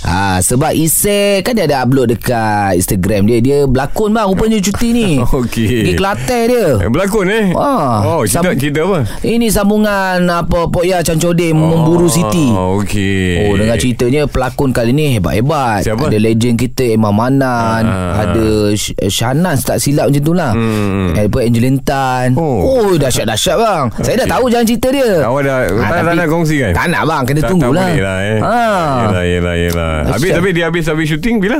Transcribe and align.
Ah 0.00 0.38
sebab 0.38 0.70
Isek 0.70 1.42
kan 1.42 1.52
dia 1.52 1.64
ada 1.64 1.80
upload 1.80 2.10
dekat 2.10 2.74
Instagram 2.74 3.24
dia 3.24 3.38
dia 3.38 3.58
berlakon 3.64 4.10
bang 4.10 4.24
rupanya 4.24 4.58
cuti 4.58 4.88
ni. 4.90 5.08
Okey. 5.40 5.84
Di 5.84 5.92
Kelantan 5.94 6.42
dia. 6.46 6.66
Eh, 6.78 6.88
Berlakon 6.88 7.26
eh 7.26 7.46
Ah, 7.52 8.00
Oh 8.00 8.22
cerita, 8.22 8.46
sam- 8.46 8.56
cerita 8.56 8.80
apa 8.82 8.98
Ini 9.20 9.46
sambungan 9.48 10.22
apa 10.24 10.66
Pok 10.66 10.82
Ya 10.82 11.00
Cancodin 11.00 11.52
memburu 11.52 12.06
Siti. 12.06 12.48
Oh 12.48 12.78
okey 12.78 13.44
Oh 13.44 13.54
dengan 13.54 13.76
ceritanya 13.76 14.22
pelakon 14.24 14.70
kali 14.70 14.90
ni 14.90 15.16
hebat-hebat. 15.16 15.82
Siapa? 15.82 16.06
Ada 16.06 16.18
legend 16.18 16.56
kita 16.56 16.84
Emma 16.88 17.10
Manan, 17.10 17.82
Ah. 17.82 18.22
ada 18.24 18.46
Sh- 18.72 18.96
Shanas 19.04 19.62
tak 19.62 19.78
silap 19.78 20.08
macam 20.08 20.22
tu 20.22 20.32
lah. 20.32 20.52
Hmm. 20.52 21.10
Hmm. 21.10 21.18
Apa 21.18 21.38
Angelin 21.40 21.76
Tan. 21.78 22.34
Oh. 22.34 22.60
Oh, 22.80 22.90
dahsyat-dahsyat 22.94 23.56
bang. 23.56 23.84
Saya 23.98 24.14
dah 24.18 24.28
tahu 24.30 24.44
jalan 24.48 24.64
cerita 24.64 24.88
dia. 24.88 25.10
Awak 25.22 25.42
dah 25.42 25.56
Ah, 25.58 25.66
tak, 25.66 25.90
tak 25.90 26.02
tapi- 26.04 26.18
nak 26.18 26.28
kongsi 26.28 26.56
kan 26.58 26.72
Tak 26.72 26.86
nak 26.88 27.02
bang, 27.04 27.22
kena 27.24 27.40
tak, 27.40 27.48
tunggulah. 27.48 27.80
Tak 27.80 27.90
boleh 27.90 28.00
lah 28.00 28.18
eh 28.20 28.38
Ha. 28.38 28.58
Yelah 29.00 29.24
yelah 29.26 29.54
yelah 29.58 29.87
Habis 30.06 30.30
Dahsyat. 30.30 30.36
tapi 30.38 30.48
dia 30.52 30.64
habis 30.66 30.84
habis 30.84 31.06
syuting 31.06 31.36
bila 31.38 31.58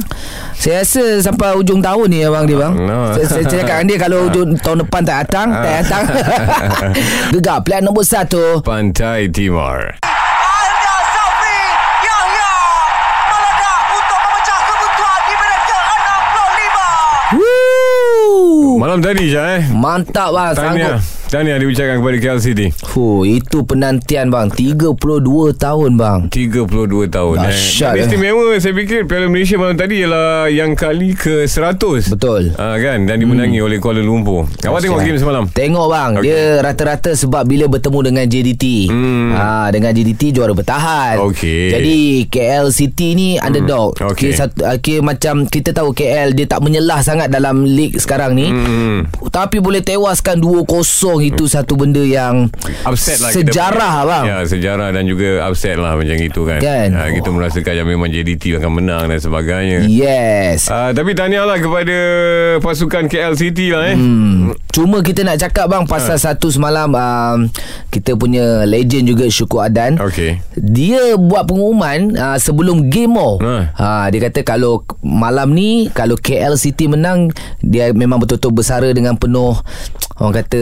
Saya 0.52 0.82
rasa 0.82 1.04
sampai 1.20 1.54
hujung 1.54 1.78
tahun 1.78 2.06
ni 2.08 2.18
abang 2.22 2.44
dia 2.44 2.58
bang. 2.58 2.74
No. 2.74 3.12
Saya, 3.12 3.26
saya 3.26 3.44
cakap 3.46 3.76
dengan 3.78 3.86
dia 3.86 3.98
kalau 3.98 4.18
hujung 4.26 4.48
tahun 4.56 4.78
depan 4.82 5.00
tak 5.02 5.16
datang, 5.22 5.48
tak 5.50 5.72
datang. 5.80 6.02
Gegar 7.34 7.58
plan 7.62 7.80
nombor 7.80 8.02
satu. 8.02 8.60
Pantai 8.60 9.28
Timur 9.28 9.94
Akhirnya 9.98 10.96
Safi 11.08 11.58
Yahya 12.02 12.52
meledak 13.28 13.80
untuk 13.92 14.18
memecah 14.18 14.58
kebuntuan 14.64 15.18
di 15.20 15.34
minit 15.34 15.62
ke-65. 15.62 16.76
Woo! 17.38 18.78
Malam 18.78 18.98
tadi 18.98 19.24
Syah 19.28 19.46
eh 19.58 19.62
Mantap 19.68 20.28
bang, 20.30 20.50
Tahniah 20.54 20.98
sanggup. 20.98 21.17
Tahniah 21.28 21.60
diucapkan 21.60 22.00
kepada 22.00 22.16
KL 22.16 22.40
City 22.40 22.66
Fuh, 22.88 23.22
itu 23.22 23.60
penantian 23.60 24.32
bang 24.32 24.48
32 24.48 24.96
tahun 25.54 25.90
bang 25.94 26.18
32 26.32 26.64
tahun 27.06 27.34
Dahsyat, 27.36 27.92
eh. 27.92 28.00
eh. 28.00 28.04
Istimewa 28.08 28.56
saya 28.56 28.72
fikir 28.72 29.04
Piala 29.04 29.28
Malaysia 29.28 29.60
malam 29.60 29.76
tadi 29.76 30.00
Ialah 30.00 30.48
yang 30.48 30.72
kali 30.72 31.12
ke 31.12 31.44
100 31.44 32.08
Betul 32.08 32.56
Ah 32.56 32.80
kan 32.80 33.04
dan 33.04 33.20
dimenangi 33.20 33.60
oleh 33.60 33.76
Kuala 33.76 34.00
Lumpur. 34.00 34.48
Awak 34.64 34.80
tengok 34.80 35.00
game 35.00 35.20
semalam? 35.20 35.44
Tengok 35.46 35.86
bang 35.86 36.10
okay. 36.16 36.24
Dia 36.24 36.40
rata-rata 36.60 37.12
sebab 37.12 37.44
Bila 37.44 37.68
bertemu 37.68 37.98
dengan 38.02 38.24
JDT 38.24 38.64
Hmm. 38.88 39.36
ha, 39.36 39.68
Dengan 39.68 39.92
JDT 39.92 40.32
juara 40.32 40.56
bertahan 40.56 41.20
Okey. 41.28 41.68
Jadi 41.70 41.96
KL 42.26 42.72
City 42.72 43.12
ni 43.12 43.28
Underdog 43.36 43.92
Hmm. 44.00 44.16
Okey. 44.16 44.32
Kira, 44.32 44.48
satu, 44.48 44.64
kira 44.80 45.04
macam 45.04 45.44
Kita 45.44 45.76
tahu 45.76 45.92
KL 45.92 46.32
Dia 46.32 46.48
tak 46.48 46.64
menyelah 46.64 47.04
sangat 47.04 47.28
Dalam 47.28 47.68
league 47.68 48.00
sekarang 48.00 48.32
ni 48.32 48.48
Hmm. 48.48 49.04
Tapi 49.28 49.60
boleh 49.60 49.84
tewaskan 49.84 50.40
2-0 50.40 51.17
Itu 51.20 51.44
satu 51.44 51.74
benda 51.74 52.00
yang 52.00 52.48
Upset 52.82 53.18
lah 53.18 53.28
kita 53.28 53.50
Sejarah 53.50 53.94
punya. 53.98 54.08
bang 54.08 54.24
Ya 54.24 54.38
sejarah 54.44 54.88
dan 54.90 55.04
juga 55.04 55.28
upset 55.42 55.74
lah 55.74 55.92
Macam 55.92 56.16
itu 56.16 56.40
kan, 56.42 56.58
Kan? 56.58 56.88
Ah, 56.92 57.08
Kita 57.08 57.28
merasakan 57.28 57.74
yang 57.74 57.88
memang 57.88 58.08
JDT 58.08 58.56
akan 58.56 58.72
menang 58.74 59.04
Dan 59.06 59.18
sebagainya 59.18 59.84
Yes 59.84 60.66
Ah, 60.66 60.90
Tapi 60.90 61.12
tahniah 61.12 61.42
lah 61.42 61.56
kepada 61.56 61.96
Pasukan 62.58 63.06
KL 63.06 63.34
City 63.34 63.70
lah 63.70 63.84
eh 63.86 63.96
Hmm. 63.98 64.54
Cuma 64.68 65.00
kita 65.00 65.20
nak 65.20 65.36
cakap 65.38 65.66
bang 65.66 65.82
pasal 65.84 66.14
Ha. 66.14 66.22
satu 66.22 66.48
semalam 66.48 66.86
um, 66.88 67.38
kita 67.88 68.14
punya 68.14 68.62
legend 68.62 69.06
juga 69.06 69.26
Syukur 69.26 69.60
Adan. 69.60 69.98
Okey. 69.98 70.38
Dia 70.54 71.14
buat 71.14 71.44
pengumuman 71.44 72.14
uh, 72.14 72.38
sebelum 72.38 72.86
game 72.86 73.10
oh. 73.12 73.36
Ha. 73.38 73.74
Ha. 73.74 73.88
dia 74.08 74.22
kata 74.22 74.40
kalau 74.42 74.86
malam 75.00 75.50
ni 75.50 75.90
kalau 75.90 76.14
KL 76.14 76.54
City 76.54 76.86
menang 76.86 77.34
dia 77.58 77.90
memang 77.90 78.18
betul-betul 78.18 78.52
bersara 78.52 78.88
dengan 78.88 79.14
penuh 79.14 79.58
orang 80.18 80.34
kata 80.36 80.60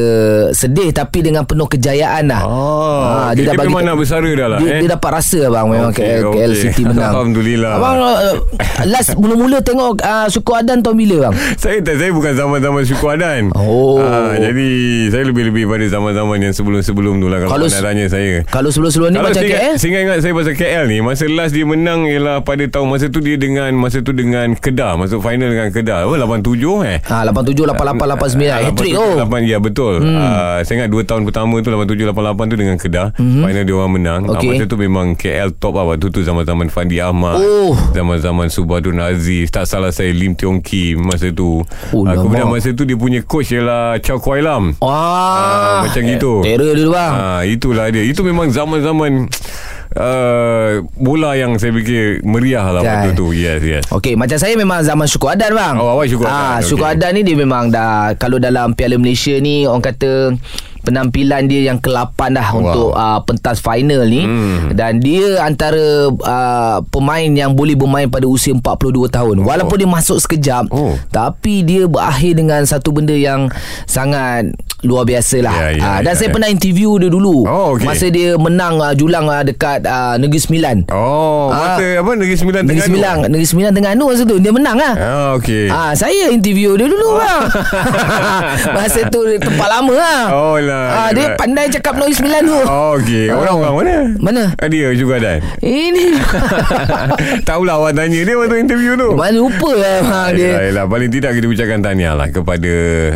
sedih 0.53 0.89
tapi 0.91 1.21
dengan 1.21 1.43
penuh 1.43 1.65
kejayaan 1.65 2.25
lah. 2.27 2.43
Oh, 2.43 3.01
Ha, 3.27 3.33
dia, 3.33 3.49
dia 3.49 3.59
memang 3.59 3.83
nak 3.83 3.97
bersara 3.97 4.29
dah 4.29 4.49
lah 4.49 4.59
dia, 4.59 4.69
eh? 4.71 4.81
dia 4.83 4.91
dapat 4.93 5.11
rasa 5.15 5.41
bang 5.47 5.67
memang 5.67 5.91
Okey, 5.91 6.05
KL, 6.05 6.23
KL 6.29 6.51
okey. 6.51 6.61
City 6.61 6.83
menang. 6.85 7.11
Alhamdulillah. 7.11 7.73
Abang 7.73 7.97
uh, 7.99 8.37
last 8.93 9.17
mula-mula 9.17 9.59
tengok 9.59 9.99
uh, 9.99 10.27
Syukur 10.29 10.57
Adan 10.57 10.81
tahun 10.81 10.97
bila 10.97 11.17
bang? 11.27 11.35
Saya 11.57 11.81
tak 11.81 11.97
Saya 11.97 12.11
bukan 12.11 12.33
zaman-zaman 12.33 12.83
Syukur 12.85 13.09
Adan 13.11 13.51
Oh. 13.57 13.99
Ah, 13.99 14.37
Jadi 14.37 14.69
Saya 15.09 15.25
lebih-lebih 15.25 15.65
pada 15.67 15.85
zaman-zaman 15.87 16.37
Yang 16.39 16.55
sebelum-sebelum 16.57 17.19
tu 17.19 17.27
lah 17.27 17.39
Kalau, 17.41 17.53
Kalau 17.55 17.67
nak 17.67 17.83
tanya 17.83 18.05
saya 18.07 18.45
Kalau 18.45 18.69
sebelum-sebelum 18.69 19.09
ni 19.11 19.17
Kalau 19.17 19.31
macam 19.31 19.45
KL? 19.45 19.75
saya 19.77 19.91
ingat, 19.97 20.19
saya 20.21 20.33
pasal 20.33 20.55
KL 20.55 20.85
ni 20.87 20.99
Masa 21.01 21.25
last 21.27 21.53
dia 21.53 21.65
menang 21.65 22.05
Ialah 22.05 22.43
pada 22.43 22.65
tahun 22.65 22.87
Masa 22.89 23.07
tu 23.09 23.19
dia 23.19 23.37
dengan 23.37 23.73
Masa 23.73 23.99
tu 24.01 24.13
dengan 24.13 24.53
Kedah 24.53 24.95
Masuk 24.97 25.21
final 25.21 25.49
dengan 25.49 25.69
Kedah 25.71 25.99
Apa 26.05 26.15
87 26.21 26.53
eh 26.85 26.99
Ah 27.07 27.23
87 27.25 27.65
88 27.65 27.73
89 28.37 28.47
Ah, 28.47 28.61
hat 28.63 28.75
trick 28.75 28.93
87, 28.93 29.01
oh. 29.01 29.15
8, 29.25 29.46
Ya 29.47 29.63
betul 29.63 30.03
hmm. 30.03 30.19
uh, 30.19 30.59
Saya 30.67 30.83
ingat 30.83 30.91
2 30.91 31.07
tahun 31.07 31.23
pertama 31.23 31.63
tu 31.63 31.71
87 31.71 32.11
88 32.11 32.51
tu 32.51 32.57
dengan 32.59 32.77
Kedah 32.77 33.09
hmm. 33.15 33.43
Final 33.47 33.63
dia 33.63 33.75
orang 33.79 33.93
menang 33.95 34.21
Okey. 34.27 34.35
okay. 34.35 34.49
Masa 34.59 34.65
tu 34.67 34.77
memang 34.77 35.07
KL 35.15 35.55
top 35.55 35.79
lah 35.79 35.85
Waktu 35.95 36.11
tu 36.11 36.21
zaman-zaman 36.27 36.67
Fandi 36.67 36.99
Ahmad 36.99 37.39
Oh. 37.39 37.79
Zaman-zaman 37.95 38.51
Subadun 38.51 38.99
Aziz 38.99 39.55
Tak 39.55 39.71
salah 39.71 39.95
saya 39.95 40.11
Lim 40.11 40.35
Tiong 40.35 40.59
Kim 40.59 41.07
Masa 41.07 41.31
tu 41.31 41.63
Oh, 41.95 42.03
uh, 42.03 42.15
Kemudian 42.19 42.51
masa 42.51 42.75
tu 42.75 42.83
dia 42.83 42.99
punya 42.99 43.23
coach 43.23 43.55
Ialah 43.55 44.03
Chow 44.03 44.19
Kuai 44.19 44.43
Lam. 44.43 44.75
Ah, 44.83 45.87
macam 45.87 46.03
gitu. 46.03 46.43
Terror 46.43 46.75
dulu 46.75 46.91
bang. 46.95 47.13
Ah, 47.15 47.43
itulah 47.47 47.87
dia. 47.93 48.03
Itu 48.03 48.27
memang 48.27 48.51
zaman-zaman 48.51 49.31
uh, 49.97 50.71
bola 50.95 51.35
yang 51.35 51.57
saya 51.57 51.73
fikir 51.73 52.21
meriah 52.23 52.65
lah 52.65 52.81
waktu 52.81 53.13
tu. 53.13 53.33
Yes, 53.33 53.61
yes. 53.61 53.85
Okey, 53.91 54.15
macam 54.15 54.37
saya 54.37 54.55
memang 54.55 54.81
zaman 54.81 55.05
Syukur 55.05 55.33
Adan 55.33 55.53
bang. 55.53 55.75
Oh, 55.77 55.91
awak 55.91 56.07
Syukur 56.07 56.25
Ah, 56.25 56.57
Adan, 56.57 56.63
Syukur. 56.63 56.87
Adan 56.87 57.11
ni 57.13 57.23
dia 57.23 57.35
memang 57.35 57.69
dah 57.69 58.13
kalau 58.15 58.37
dalam 58.37 58.73
Piala 58.73 58.97
Malaysia 58.97 59.35
ni 59.35 59.65
orang 59.65 59.83
kata 59.83 60.37
penampilan 60.83 61.51
dia 61.51 61.67
yang 61.67 61.83
ke-8 61.83 62.15
dah 62.31 62.49
Wow. 62.49 62.59
untuk 62.63 62.89
uh, 62.93 63.19
pentas 63.21 63.59
final 63.59 64.07
ni 64.07 64.23
Hmm. 64.23 64.71
dan 64.71 65.03
dia 65.03 65.43
antara 65.43 65.83
uh, 66.07 66.79
pemain 66.87 67.27
yang 67.27 67.53
boleh 67.53 67.75
bermain 67.75 68.07
pada 68.07 68.23
usia 68.25 68.55
42 68.55 68.95
tahun. 69.09 69.43
Walaupun 69.43 69.77
dia 69.77 69.91
masuk 69.91 70.23
sekejap 70.23 70.71
Oh. 70.71 70.95
tapi 71.11 71.67
dia 71.67 71.91
berakhir 71.91 72.39
dengan 72.39 72.63
satu 72.63 72.95
benda 72.95 73.13
yang 73.13 73.51
sangat 73.85 74.55
luar 74.83 75.05
biasa 75.05 75.41
lah. 75.41 75.55
Ya, 75.57 75.69
ya, 75.73 75.83
Ah, 75.83 75.99
dan 76.01 76.13
ya, 76.13 76.19
saya 76.19 76.29
ya. 76.29 76.35
pernah 76.35 76.49
interview 76.49 76.91
dia 76.97 77.09
dulu. 77.09 77.45
Oh, 77.45 77.73
okey. 77.73 77.87
Masa 77.87 78.07
dia 78.07 78.37
menang 78.37 78.77
uh, 78.77 78.93
julang 78.93 79.25
uh, 79.25 79.41
dekat 79.41 79.81
uh, 79.83 80.21
Negeri 80.21 80.37
Sembilan. 80.37 80.77
Oh, 80.91 81.49
masa 81.49 81.97
apa 81.97 82.11
Negeri 82.13 82.37
Sembilan 82.37 82.61
Negeri? 82.63 82.85
Sembilan 82.85 83.15
Negeri 83.27 83.47
Sembilan 83.47 83.71
Terengganu 83.73 84.05
masa 84.07 84.23
tu 84.23 84.37
Dia 84.37 84.53
menang 84.53 84.77
lah 84.77 84.95
Ah, 84.95 85.29
okey. 85.37 85.67
Ah, 85.67 85.93
saya 85.93 86.29
interview 86.29 86.77
dia 86.77 86.87
dulu 86.87 87.17
bang. 87.17 87.41
Masa 88.77 89.01
tu 89.09 89.21
tempat 89.37 89.69
lama 89.71 89.95
lah. 89.95 90.21
Oh 90.31 90.57
lah. 90.59 90.87
Ah, 90.93 91.11
dia 91.11 91.33
yelah. 91.33 91.39
pandai 91.39 91.67
cakap 91.69 91.97
Negeri 91.97 92.15
Sembilan 92.15 92.41
tu. 92.45 92.59
Oh, 92.61 92.91
okey. 93.01 93.25
Orang-orang 93.29 93.73
mana? 93.73 93.95
Mana? 94.21 94.43
Ah, 94.57 94.69
dia 94.69 94.93
juga 94.93 95.17
dan. 95.17 95.41
Ini. 95.59 96.21
Tahulah 97.49 97.75
awak 97.79 97.93
tanya 97.95 98.21
dia 98.21 98.35
waktu 98.35 98.57
interview 98.59 98.93
tu. 98.95 99.15
Mana 99.15 99.37
lupa 99.37 99.71
lah 99.73 100.29
dia. 100.31 100.53
Yelah, 100.53 100.63
yelah. 100.69 100.85
Paling 100.87 101.11
tidak 101.11 101.31
kita 101.33 101.47
ucapkan 101.49 101.81
tahniah 101.81 102.13
lah 102.13 102.29
kepada 102.29 102.73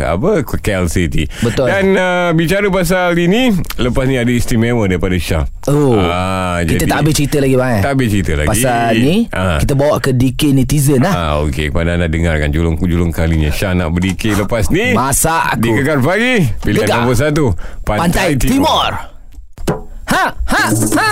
apa 0.09 0.31
KL 0.43 0.87
City. 0.87 1.29
Betul. 1.41 1.50
Dan 1.53 1.85
uh, 1.93 2.29
bicara 2.31 2.67
pasal 2.67 3.15
ini, 3.15 3.49
lepas 3.75 4.03
ni 4.03 4.15
ada 4.15 4.27
istimewa 4.27 4.85
daripada 4.85 5.13
Syah. 5.13 5.43
Oh. 5.65 5.95
Ah, 5.95 6.61
Kita 6.61 6.83
jadi- 6.83 6.87
tak 6.87 6.97
habis 6.99 7.13
cerita 7.13 7.37
lagi 7.37 7.55
bang 7.55 7.71
eh. 7.71 7.81
Tak 7.81 7.91
habis 7.91 8.07
cerita 8.09 8.31
lagi. 8.35 8.49
Pasal 8.49 8.91
ni 8.95 9.15
Ah. 9.29 9.57
kita 9.57 9.73
bawa 9.73 9.95
ke 9.97 10.11
DK 10.11 10.41
netizen 10.53 10.99
lah. 10.99 11.13
Ah, 11.13 11.33
okey. 11.41 11.69
Kepada 11.69 11.93
anda 11.93 12.05
dengarkan 12.05 12.49
julung-julung 12.49 13.09
kalinya. 13.09 13.49
Syah 13.49 13.73
nak 13.73 13.91
berdikir 13.91 14.35
lepas 14.35 14.67
ni. 14.67 14.91
Masa 14.91 15.53
Di 15.55 15.67
aku 15.67 15.77
Gegar 15.77 15.99
Pagi. 15.99 16.45
Pilihan 16.59 16.83
Gegar. 16.83 16.97
nombor 16.99 17.15
satu. 17.15 17.45
Pantai, 17.81 18.35
Timur. 18.35 18.91
Ha 20.07 20.25
ha 20.27 20.63
ha. 20.91 21.09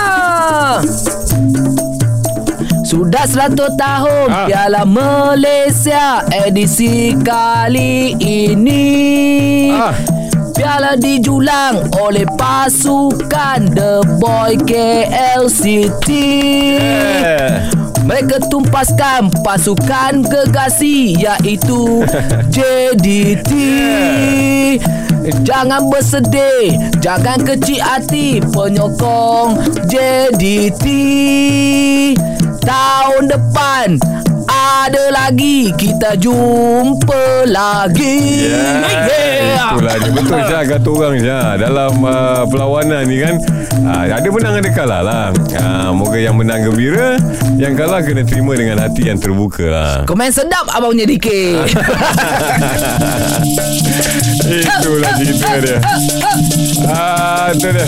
Sudah 2.82 3.22
100 3.22 3.54
tahun 3.76 4.26
Ah. 4.28 4.44
Piala 4.44 4.82
Malaysia 4.84 6.20
edisi 6.28 7.14
kali 7.16 8.18
ini. 8.18 8.86
Ah. 9.72 9.94
Piala 10.54 10.98
dijulang 10.98 11.90
oleh 12.00 12.26
pasukan 12.34 13.70
The 13.72 14.02
Boy 14.18 14.58
KL 14.62 15.46
City. 15.46 16.28
Eh. 16.80 17.70
Mereka 18.02 18.50
tumpaskan 18.50 19.30
pasukan 19.46 20.26
gegasi 20.26 21.14
iaitu 21.14 22.02
JDT. 22.54 23.50
Jangan 25.44 25.86
bersedih, 25.92 26.74
jangan 26.98 27.44
kecil 27.44 27.78
hati 27.78 28.40
penyokong 28.40 29.60
JDT. 29.86 30.84
Tahun 32.60 33.24
depan 33.28 33.96
ada 34.60 35.04
lagi. 35.08 35.72
Kita 35.72 36.16
jumpa 36.16 37.48
lagi. 37.48 38.46
Yeah. 38.48 39.72
Itulah 39.72 39.94
dia. 39.96 40.10
Betul 40.12 40.38
Syah. 40.46 40.62
Kata 40.68 40.88
orang 40.90 41.16
Syah. 41.20 41.48
Dalam 41.56 41.92
uh, 42.04 42.42
perlawanan 42.48 43.02
ni 43.08 43.22
kan 43.22 43.34
uh, 43.86 44.04
Ada 44.10 44.28
menang 44.28 44.54
ada 44.60 44.70
kalah 44.70 45.02
lah. 45.02 45.26
Uh, 45.56 45.90
Moga 45.94 46.18
yang 46.20 46.36
menang 46.38 46.62
gembira 46.66 47.16
Yang 47.56 47.74
kalah 47.78 48.00
kena 48.04 48.22
terima 48.26 48.52
dengan 48.56 48.78
hati 48.82 49.08
yang 49.08 49.18
terbuka 49.18 49.66
lah. 49.66 49.94
Komen 50.04 50.30
sedap 50.30 50.68
abang 50.70 50.92
punya 50.92 51.06
dikit 51.06 51.70
Itulah 54.50 55.12
cerita 55.14 55.48
dia. 55.62 55.78
Ah, 56.90 57.54
Itu 57.54 57.70
dia 57.70 57.86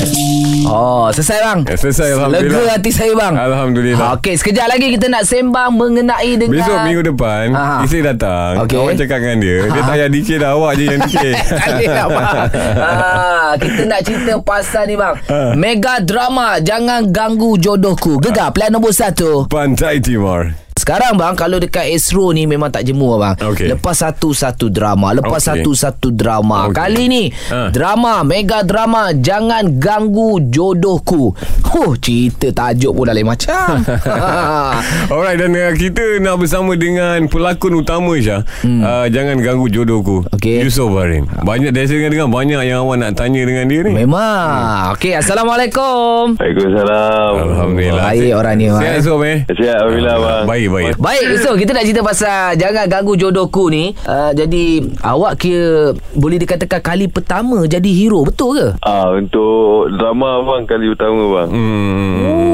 Oh 0.63 1.09
selesai 1.09 1.39
bang 1.41 1.59
Eh, 1.65 1.75
selesai, 1.75 2.09
Alhamdulillah. 2.13 2.61
Lega 2.61 2.73
hati 2.73 2.91
saya 2.91 3.13
bang 3.13 3.35
Alhamdulillah. 3.35 4.09
Okey 4.15 4.35
sekejap 4.35 4.67
lagi 4.67 4.87
kita 4.91 5.07
nak 5.07 5.25
sembang 5.25 5.71
Mengenai 5.73 6.31
dengan 6.35 6.53
Besok 6.55 6.79
minggu 6.83 7.03
depan 7.07 7.45
Ah. 7.53 7.81
Isteri 7.81 8.01
datang 8.07 8.53
Okey. 8.63 8.77
Awak 8.79 8.95
cakap 8.99 9.19
dengan 9.19 9.39
dia 9.39 9.57
Dia 9.63 9.81
tak 9.81 9.85
payah 9.89 10.09
dikir 10.09 10.37
dah 10.39 10.51
Awak 10.53 10.71
je 10.73 10.85
yang 10.85 11.01
dikir 11.01 11.33
nak 11.89 12.07
bang 12.09 12.37
ah, 12.79 13.51
Kita 13.57 13.81
nak 13.85 14.01
cerita 14.03 14.33
pasal 14.39 14.83
ni 14.85 14.95
bang 14.95 15.15
Ah. 15.27 15.53
Mega 15.55 15.95
drama 15.99 16.59
Jangan 16.59 17.09
ganggu 17.09 17.57
jodohku 17.57 18.19
Gegar 18.19 18.51
plan 18.51 18.69
nombor 18.69 18.93
satu 18.93 19.47
Pantai 19.47 19.99
Timur 19.99 20.53
Sekarang 20.83 21.15
bang 21.15 21.33
Kalau 21.33 21.57
dekat 21.57 21.87
Astro 21.89 22.35
ni 22.35 22.45
Memang 22.45 22.69
tak 22.69 22.83
jemur 22.83 23.17
bang 23.17 23.39
Okey. 23.39 23.71
Lepas 23.71 24.03
satu-satu 24.03 24.67
drama 24.67 25.15
Lepas 25.15 25.47
Okey. 25.47 25.63
satu-satu 25.63 26.11
drama 26.11 26.67
Okey. 26.67 26.75
Kali 26.75 27.05
ni 27.07 27.25
Ha. 27.49 27.71
Drama 27.71 28.27
Mega 28.27 28.67
drama 28.67 29.15
Jangan 29.15 29.79
ganggu 29.79 30.43
jodohku 30.43 31.31
Oh 31.73 31.95
cerita 31.95 32.51
tajuk 32.51 32.93
pun 32.93 33.07
dah 33.07 33.15
lain 33.15 33.25
macam 33.25 33.81
Alright 35.13 35.39
dan 35.39 35.53
uh, 35.53 35.73
kita 35.73 36.19
nak 36.19 36.37
bersama 36.37 36.73
dengan 36.75 37.25
pelakon 37.27 37.77
utama 37.77 38.17
Syah. 38.17 38.43
Hmm. 38.61 38.81
Uh, 38.81 39.07
jangan 39.09 39.37
ganggu 39.39 39.69
jodohku. 39.69 40.25
Okey. 40.33 40.65
Yusof 40.65 40.91
Barim. 40.91 41.29
Banyak 41.29 41.71
dari 41.71 41.87
saya 41.87 42.09
dengar 42.09 42.29
banyak 42.29 42.61
yang 42.63 42.83
awak 42.83 42.97
nak 42.99 43.13
tanya 43.15 43.43
dengan 43.43 43.65
dia 43.67 43.81
ni. 43.85 43.93
Memang 43.93 44.97
Okey 44.97 45.15
Assalamualaikum 45.15 46.37
Waalaikumsalam. 46.37 47.33
Alhamdulillah. 47.53 48.05
Baik 48.05 48.33
orang 48.33 48.55
ni, 48.57 48.67
Sihat. 48.69 48.95
Yusof 48.99 49.21
eh? 49.23 49.39
Sihat 49.49 49.77
Alhamdulillah 49.79 50.17
bang. 50.19 50.45
Baik 50.47 50.67
baik. 50.73 50.95
Baik 50.97 51.25
so 51.39 51.53
kita 51.53 51.71
nak 51.71 51.85
cerita 51.85 52.01
pasal 52.01 52.55
Jangan 52.55 52.85
ganggu 52.87 53.15
jodohku 53.15 53.69
ni 53.69 53.93
uh, 54.03 54.33
Jadi 54.33 54.65
Awak 54.99 55.33
kira 55.37 55.73
Boleh 56.13 56.39
dikatakan 56.39 56.81
kali 56.81 57.07
pertama 57.07 57.63
Jadi 57.65 57.93
hero 57.93 58.23
Betul 58.23 58.57
ke? 58.57 58.69
Ah 58.81 59.13
untuk 59.13 59.61
drama 59.93 60.31
bang 60.43 60.63
kali 60.65 60.87
utama 60.89 61.23
bang. 61.33 61.49
Hmm. 61.49 62.15
Oh 62.23 62.51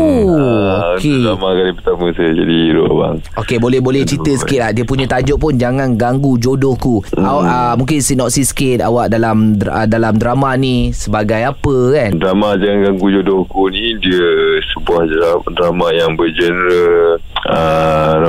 Ah, 0.69 0.94
Okey 0.94 1.15
Untuk 1.15 1.25
drama 1.31 1.49
kali 1.55 1.73
pertama 1.73 2.05
saya 2.12 2.31
jadi 2.32 2.56
hero 2.65 2.87
bang. 2.91 3.15
Okey 3.37 3.56
boleh 3.56 3.79
boleh 3.79 4.03
cerita 4.03 4.32
sikit 4.32 4.59
lah 4.59 4.70
Dia 4.70 4.85
punya 4.85 5.06
tajuk 5.06 5.38
pun 5.38 5.55
Jangan 5.55 5.94
ganggu 5.94 6.37
jodohku 6.37 7.00
Hmm. 7.09 7.23
awak, 7.23 7.44
uh, 7.44 7.75
Mungkin 7.76 7.99
sinopsis 7.99 8.49
sikit 8.49 8.82
Awak 8.82 9.06
dalam 9.09 9.55
dra- 9.55 9.75
uh, 9.76 9.87
dalam 9.87 10.15
drama 10.15 10.55
ni 10.55 10.91
Sebagai 10.91 11.41
apa 11.44 11.75
kan? 11.91 12.11
Drama 12.15 12.55
Jangan 12.55 12.81
Ganggu 12.88 13.06
Jodohku 13.11 13.69
ni 13.69 13.94
dia 13.99 14.29
sebuah 14.69 15.03
dra- 15.05 15.26
drama 15.53 15.87
yang 15.91 16.15
bergenre 16.15 17.17
uh, 17.44 17.77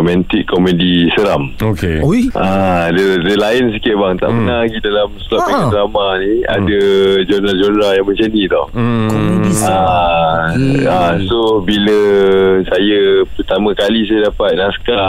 romantik 0.09 0.49
komedi 0.49 1.05
seram. 1.13 1.53
Okey. 1.61 2.01
Ui 2.01 2.33
Ah, 2.33 2.89
dia, 2.89 3.21
dia 3.21 3.37
lain 3.37 3.69
sikit 3.71 3.93
bang. 3.93 4.15
Tak 4.17 4.25
pernah 4.27 4.57
lagi 4.65 4.77
dalam 4.81 5.07
slot 5.21 5.39
Ah. 5.39 5.53
ah. 5.53 5.67
drama 5.69 6.05
ni 6.17 6.33
ada 6.43 6.81
genre-genre 7.23 7.89
yang 7.93 8.05
macam 8.09 8.27
ni 8.27 8.43
tau. 8.49 8.65
Hmm. 8.73 9.07
Komedi 9.07 9.51
seram 9.53 9.85
Ah, 9.85 10.45
Okey. 10.49 10.81
ah, 10.89 11.13
so 11.21 11.37
bila 11.61 11.99
saya 12.65 12.99
pertama 13.29 13.69
kali 13.77 14.01
saya 14.03 14.19
dapat 14.25 14.57
naskah 14.57 15.05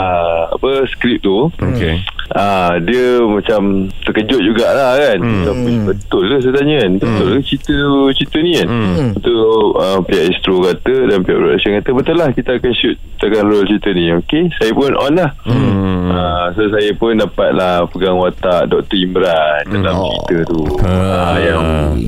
apa 0.53 0.69
skrip 0.87 1.17
tu, 1.19 1.49
Okey. 1.49 1.97
Ah 2.35 2.75
dia 2.79 3.19
macam 3.23 3.87
terkejut 4.03 4.41
jugalah 4.43 4.95
kan. 4.95 5.19
Hmm. 5.19 5.85
Betul 5.87 6.21
ke 6.29 6.35
saya 6.43 6.53
tanya 6.59 6.75
kan? 6.85 6.91
Betul 6.99 7.27
ke 7.31 7.39
cerita 7.43 7.75
cerita 8.15 8.37
ni 8.39 8.51
kan? 8.59 8.67
Hmm. 8.67 9.09
Betul 9.15 9.41
ah, 9.77 9.97
pihak 10.03 10.23
Astro 10.31 10.55
kata 10.63 10.95
dan 11.11 11.17
pihak 11.23 11.37
production 11.37 11.71
kata 11.79 11.89
betul 11.91 12.15
lah 12.15 12.29
kita 12.31 12.49
akan 12.57 12.71
shoot 12.75 12.95
kita 13.17 13.23
akan 13.29 13.43
roll 13.47 13.63
cerita 13.67 13.89
ni. 13.93 14.03
Okey, 14.11 14.43
saya 14.57 14.71
pun 14.73 14.91
on 14.97 15.13
lah. 15.13 15.31
Hmm. 15.45 16.09
Ah, 16.11 16.45
so 16.57 16.67
saya 16.67 16.91
pun 16.97 17.15
dapatlah 17.15 17.87
pegang 17.87 18.17
watak 18.17 18.67
Dr. 18.67 18.97
Imran 18.99 19.63
dalam 19.69 19.95
Oh. 20.01 20.09
cerita 20.27 20.49
tu. 20.49 20.61
Ah. 20.81 21.11
Ah, 21.11 21.37
yang 21.37 21.61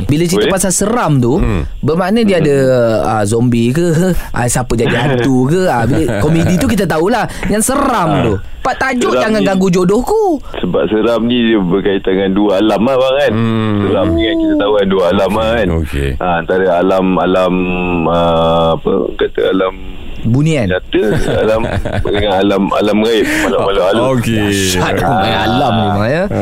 Bila 0.09 0.23
cerita 0.25 0.47
Boleh? 0.49 0.55
pasal 0.57 0.71
seram 0.73 1.21
tu 1.21 1.37
hmm. 1.37 1.83
Bermakna 1.85 2.25
dia 2.25 2.41
ada 2.41 2.57
uh, 3.05 3.23
Zombie 3.23 3.69
ke 3.69 3.93
uh, 3.93 4.47
Siapa 4.51 4.73
jadi 4.73 4.93
hantu 4.93 5.47
ke 5.47 5.69
uh, 5.69 5.83
Bila 5.85 6.03
komedi 6.19 6.57
tu 6.57 6.65
kita 6.65 6.89
tahulah 6.89 7.27
Yang 7.47 7.73
seram 7.73 8.09
tu 8.25 8.35
Pak 8.63 8.75
tajuk 8.79 9.11
Seram 9.11 9.23
Jangan 9.27 9.41
ni- 9.43 9.47
ganggu 9.47 9.67
jodohku 9.69 10.39
Sebab 10.55 10.83
seram 10.87 11.21
ni 11.27 11.37
dia 11.43 11.59
berkaitan 11.59 12.15
dengan 12.15 12.31
dua 12.31 12.51
alam 12.57 12.79
lah 12.79 12.95
bang 12.95 13.15
kan. 13.19 13.31
Hmm. 13.33 13.75
Seram 13.83 14.07
ni 14.09 14.21
kan 14.23 14.35
kita 14.39 14.53
tahu 14.55 14.71
kan 14.73 14.87
dua 14.87 15.03
alam 15.05 15.31
lah 15.31 15.47
kan. 15.53 15.67
Okey. 15.83 16.09
Ha, 16.15 16.27
antara 16.39 16.65
alam 16.73 17.05
alam 17.17 17.53
uh, 18.05 18.67
apa 18.73 18.91
kata 19.15 19.41
alam 19.51 19.73
Bunian 20.23 20.65
nyata 20.65 21.03
alam 21.37 21.61
dengan 22.01 22.31
alam 22.37 22.63
alam 22.71 22.97
gaib 22.99 23.25
malam-malam. 23.43 23.93
Okey. 24.13 24.51
Syat 24.71 24.95
main 24.97 25.35
alam 25.37 25.71
ni 25.73 25.85
memang 25.85 26.09
ya 26.09 26.23
Ha. 26.25 26.41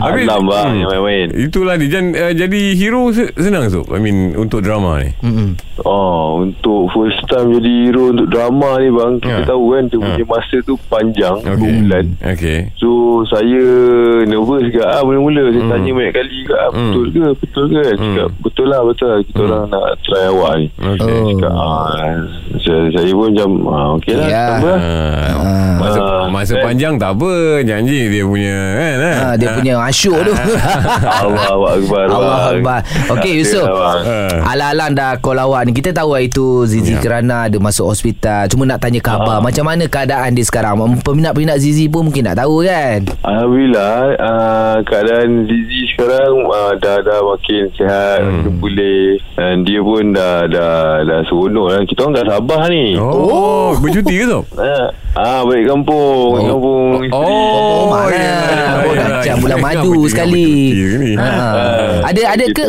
Habis- 0.00 0.26
Alam 0.26 0.42
bang 0.44 0.66
Hmm. 0.66 0.78
yang 0.78 0.90
main-main. 0.92 1.26
Itulah 1.32 1.74
dia 1.74 1.88
Jan, 1.88 2.04
uh, 2.10 2.32
Jadi 2.32 2.60
hero 2.72 3.10
se- 3.10 3.34
senang 3.34 3.66
tu 3.66 3.82
I 3.88 3.98
mean 3.98 4.34
Untuk 4.34 4.60
drama 4.60 4.98
ni 4.98 5.10
Mm-mm. 5.20 5.58
Oh, 5.78 6.40
untuk 6.40 6.88
first 6.90 7.20
time 7.26 7.52
jadi 7.52 7.72
hero 7.84 8.10
untuk 8.10 8.26
drama 8.26 8.78
ni 8.78 8.88
bang, 8.88 9.12
kita 9.18 9.40
Ha. 9.40 9.48
tahu 9.48 9.64
kan 9.70 9.82
dia 9.84 9.96
Ha. 9.96 10.04
punya 10.04 10.24
masa 10.26 10.56
tu 10.62 10.74
panjang, 10.86 11.36
okay. 11.38 11.56
bulan. 11.58 12.04
Okey 12.24 12.58
So 12.76 12.88
saya 13.26 13.62
nervous 14.24 14.66
ke 14.68 14.80
ah 14.80 15.02
mula-mula 15.02 15.42
saya 15.48 15.62
tanya 15.66 15.90
banyak 15.92 16.14
kali 16.14 16.38
ke 16.42 16.54
ah, 16.54 16.70
betul 16.70 17.04
ke 17.08 17.20
betul 17.36 17.64
ke 17.68 17.80
cakap 17.92 18.30
betul 18.40 18.66
lah 18.66 18.80
betul 18.82 19.06
lah 19.08 19.18
kita 19.20 19.40
orang 19.42 19.64
nak 19.68 19.84
try 20.00 20.24
awak 20.26 20.52
ni 20.56 20.66
Okey 20.78 21.12
Oh. 21.12 21.26
cakap 21.34 21.52
ah 21.52 22.14
saya, 22.58 22.80
saya 22.90 23.12
pun 23.16 23.28
macam 23.28 23.50
ah 23.66 23.86
okey 23.96 24.12
lah 24.12 24.26
Ya. 24.26 24.44
tambah 24.50 24.76
lah. 24.76 24.80
Ah, 25.36 25.74
masa, 25.76 25.98
Ah, 25.98 26.24
masa 26.28 26.52
kan? 26.52 26.62
panjang 26.64 26.94
tak 26.96 27.10
apa 27.12 27.32
Janji 27.62 28.00
dia 28.08 28.24
punya 28.24 28.56
kan 28.72 28.96
eh? 28.98 29.14
ha, 29.14 29.26
Dia 29.34 29.48
punya 29.52 29.72
asyuk 29.82 30.18
tu 30.20 30.32
Allah 31.22 31.52
Akbar 31.72 32.02
Allah. 32.06 32.40
Akbar 32.50 32.78
Okey 33.10 33.32
Tak 33.32 33.38
Yusof 33.38 33.66
bang. 33.66 34.00
Ah. 34.02 34.50
Alang-alang 34.50 34.90
dah 34.92 35.10
call 35.16 35.38
awak 35.38 35.62
ni 35.64 35.72
Kita 35.72 35.92
tahu 35.92 36.12
hari 36.12 36.28
tu 36.28 36.44
Zizi 36.64 36.88
Ya. 36.88 36.98
kerana 36.98 37.46
Ada 37.46 37.56
masuk 37.56 37.86
hospital 37.88 38.46
Cuma 38.46 38.64
nak 38.64 38.78
tanya 38.78 38.98
khabar 38.98 39.38
Macam 39.38 39.64
mana 39.64 39.84
keadaan 39.84 40.32
dia 40.32 40.42
sekarang 40.42 40.74
Peminat-peminat 40.98 41.58
Zizi 41.58 41.86
pun 41.86 42.06
Mungkin 42.06 42.24
nak 42.24 42.38
tahu 42.38 42.62
kan 42.62 43.04
Alhamdulillah 43.22 43.96
uh, 44.16 44.76
keadaan 44.82 45.44
Zizi 45.44 45.80
sekarang 45.88 46.34
uh, 46.42 46.72
dah 46.74 46.98
dah 47.00 47.20
makin 47.22 47.62
sihat 47.72 48.18
Hmm. 48.18 48.58
pulih 48.58 49.20
dan 49.34 49.62
dia 49.62 49.78
pun 49.78 50.10
dah 50.10 50.46
dah 50.46 50.74
dah 51.00 51.20
seronok 51.22 51.66
lah 51.68 51.80
kita 51.84 52.00
orang 52.00 52.14
kat 52.16 52.26
Sabah 52.26 52.62
ni 52.66 52.86
Oh, 52.96 53.05
oh. 53.12 53.68
Bercuti 53.76 54.14
ke 54.18 54.24
tu? 54.24 54.40
Ah, 54.56 54.86
ah 55.14 55.40
balik 55.44 55.68
kampung, 55.68 56.28
balik 56.34 56.48
kampung 56.50 57.02
isteri. 57.04 57.26
Oh, 57.28 57.82
mana? 57.90 58.10
yelah, 58.10 58.72
Oh, 58.76 58.92
yelah, 58.92 59.08
dah 59.08 59.22
yelah. 59.22 59.36
bulan 59.38 59.58
madu 59.60 59.92
sekali. 60.08 60.48
Ha. 61.18 61.28
Ada 62.06 62.22
ada 62.38 62.44
ke. 62.50 62.64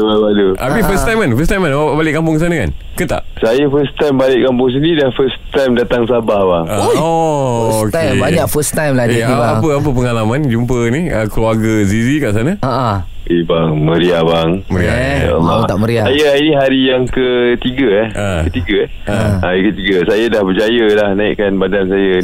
Habis 0.57 0.83
first 0.85 1.05
time 1.05 1.17
kan? 1.23 1.29
First 1.35 1.49
time 1.51 1.61
kan 1.63 1.71
awak 1.71 1.95
balik 1.97 2.13
kampung 2.17 2.35
sana 2.37 2.55
kan? 2.67 2.69
Ke 2.97 3.03
tak? 3.05 3.21
Saya 3.39 3.65
first 3.69 3.93
time 4.01 4.15
balik 4.17 4.39
kampung 4.41 4.69
sini 4.73 4.97
dan 4.97 5.09
first 5.13 5.37
time 5.53 5.77
datang 5.77 6.03
Sabah 6.09 6.41
bang. 6.43 6.65
Ah, 6.67 6.81
oh, 6.97 7.85
First 7.85 7.93
time. 7.93 8.15
Banyak 8.17 8.45
first 8.49 8.71
time 8.73 8.93
lah 8.95 9.05
Eh, 9.07 9.21
dia 9.21 9.29
ni 9.29 9.35
bang 9.35 9.51
apa 9.57 9.67
apa 9.77 9.89
pengalaman 9.89 10.39
jumpa 10.47 10.77
ni 10.89 11.01
keluarga 11.29 11.83
Zizi 11.85 12.17
kat 12.19 12.33
sana? 12.35 12.57
Ha 12.61 12.69
ah. 12.69 12.97
Eh 13.27 13.43
bang, 13.43 13.75
meriah 13.75 14.23
bang. 14.23 14.63
Meriah. 14.71 14.95
Eh, 14.95 15.19
Ya 15.19 15.35
Allah. 15.35 15.43
mau 15.43 15.61
tak 15.67 15.77
meriah 15.77 16.07
Saya 16.07 16.31
hari 16.31 16.47
ni 16.47 16.55
hari 16.55 16.79
yang 16.87 17.03
ketiga 17.03 17.87
eh. 17.91 18.07
Ah. 18.15 18.41
Ketiga 18.47 18.75
eh. 18.79 18.89
Ah. 19.03 19.35
Hari 19.43 19.59
ketiga. 19.67 19.95
Saya 20.07 20.25
dah 20.31 20.41
berjaya 20.41 20.85
lah 20.95 21.09
naikkan 21.11 21.59
badan 21.59 21.91
saya. 21.91 22.23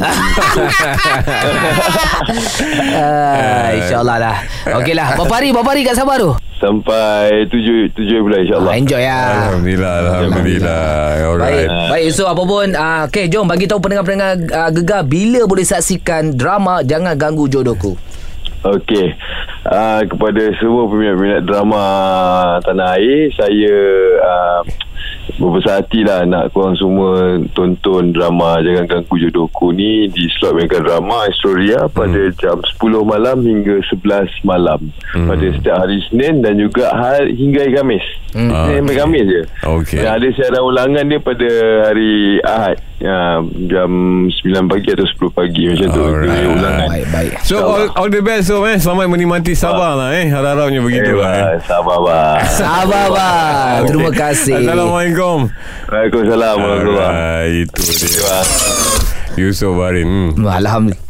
ah, 2.96 3.68
InsyaAllah 3.74 4.16
lah 4.18 4.36
Okey 4.80 4.94
lah 4.94 5.12
Berapa 5.14 5.34
hari 5.34 5.52
Berapa 5.52 5.68
hari 5.68 5.84
kat 5.84 5.92
Sabah 5.92 6.16
tu 6.16 6.30
Sampai 6.56 7.44
tujuh 7.52 7.92
tujuh 7.92 8.24
bulan 8.24 8.40
insyaAllah. 8.40 8.72
ah, 8.72 8.78
Enjoy 8.78 9.02
lah 9.02 9.28
Alhamdulillah, 9.44 9.94
alhamdulillah. 10.00 10.84
Baik, 10.88 11.28
Alright. 11.28 11.68
baik 11.90 12.02
Yusof 12.08 12.26
apa 12.26 12.42
pun 12.42 12.66
uh, 12.72 13.02
Okay 13.04 13.24
jom 13.28 13.44
bagi 13.44 13.68
tahu 13.68 13.76
pendengar-pendengar 13.78 14.32
uh, 14.48 14.70
gegar 14.72 15.04
Bila 15.04 15.44
boleh 15.44 15.68
saksikan 15.68 16.32
drama 16.32 16.80
Jangan 16.80 17.12
Ganggu 17.12 17.44
Jodohku 17.44 17.92
Okey. 18.64 19.12
Uh, 19.68 20.00
kepada 20.08 20.42
semua 20.56 20.88
peminat-peminat 20.88 21.42
drama 21.44 21.84
tanah 22.64 22.96
air, 22.96 23.28
saya 23.36 23.76
uh, 24.24 24.60
berbesar 25.40 25.80
hati 25.82 26.04
lah 26.04 26.22
nak 26.28 26.52
korang 26.52 26.76
semua 26.76 27.40
tonton 27.56 28.12
drama 28.12 28.60
Jangan 28.60 28.84
Ganggu 28.86 29.16
Jodohku 29.18 29.72
ni 29.72 30.06
di 30.12 30.28
slot 30.36 30.54
Mega 30.54 30.78
Drama 30.78 31.26
Astoria 31.26 31.88
pada 31.88 32.28
jam 32.36 32.60
10 32.60 32.78
malam 33.02 33.40
hingga 33.40 33.80
11 33.88 34.44
malam 34.44 34.80
pada 35.14 35.46
setiap 35.56 35.76
hari 35.80 35.98
Senin 36.10 36.44
dan 36.44 36.60
juga 36.60 36.92
hari, 36.92 37.32
hingga 37.34 37.64
hari 37.64 37.72
Khamis. 37.74 38.06
Ah, 38.34 38.66
Senin 38.66 38.84
sampai 38.84 38.94
okey. 38.94 39.00
Khamis 39.00 39.24
je. 39.26 39.42
Okey. 39.64 40.00
Dan 40.02 40.10
ada 40.20 40.26
siaran 40.34 40.62
ulangan 40.66 41.04
dia 41.08 41.20
pada 41.22 41.48
hari 41.90 42.12
Ahad. 42.44 42.78
Ya, 43.04 43.36
jam 43.68 43.90
9 44.32 44.70
pagi 44.70 44.88
atau 44.96 45.04
10 45.04 45.28
pagi 45.36 45.62
macam 45.68 45.88
tu. 45.92 46.02
Alright. 46.04 46.30
Dia 46.30 46.48
ulangan. 46.48 46.88
Baik, 46.88 47.06
baik. 47.12 47.32
So 47.44 47.54
all, 47.60 47.86
all 48.00 48.08
the 48.08 48.22
best 48.24 48.48
so 48.48 48.64
eh 48.64 48.80
Selamat 48.80 49.12
menikmati 49.12 49.52
Sabah 49.52 49.92
lah 49.92 50.08
eh 50.16 50.32
Harap-harapnya 50.32 50.80
begitu 50.80 51.20
lah 51.20 51.32
eh. 51.36 51.44
Eh, 51.52 51.56
sabar 51.68 51.98
bang. 52.00 52.38
Sabar 52.48 53.06
bang. 53.12 53.80
Terima 53.84 54.10
kasih. 54.14 54.56
Assalamualaikum 54.56 54.93
Waalaikumsalam 54.94 56.54
warahmatullahi 56.56 57.66
Itu 57.66 57.82
dia. 57.82 58.38
Yusof 59.34 59.74
Barin 59.74 60.06
hmm. 60.06 60.46
Alhamdulillah. 60.46 61.02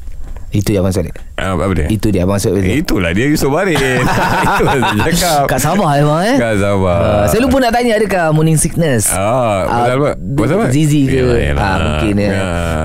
Itu 0.54 0.70
yang 0.70 0.86
abang 0.86 0.94
Suhaib. 0.94 1.10
Ah, 1.34 1.58
Apa 1.58 1.74
dia? 1.74 1.90
Itu 1.90 2.14
dia 2.14 2.22
abang 2.22 2.38
Suhaib. 2.38 2.62
Eh, 2.62 2.78
Itulah 2.78 3.10
dia 3.10 3.26
Yusof 3.26 3.50
Barin 3.50 3.74
Itu 4.46 4.62
lah 4.62 4.74
saya 4.78 5.10
cakap 5.10 5.42
Kat 5.50 5.58
Sabah 5.58 5.90
eh 5.92 6.04
bang 6.06 6.22
eh. 6.24 6.36
Kat 6.38 6.54
Sabah 6.56 6.98
Uh, 7.04 7.24
saya 7.26 7.40
lupa 7.42 7.56
nak 7.58 7.72
tanya 7.74 7.98
adakah 7.98 8.30
morning 8.30 8.54
sickness? 8.54 9.10
Ah, 9.10 9.66
pasal 9.66 9.94
apa? 9.98 10.10
Pasal 10.14 10.54
apa? 10.56 10.66
Zizi 10.70 11.10
ke? 11.10 11.18
Yalah, 11.18 11.38
yalah. 11.42 11.58
Ah, 11.60 11.76
mungkin 11.82 12.14
ya. 12.14 12.30
Ya. 12.30 12.44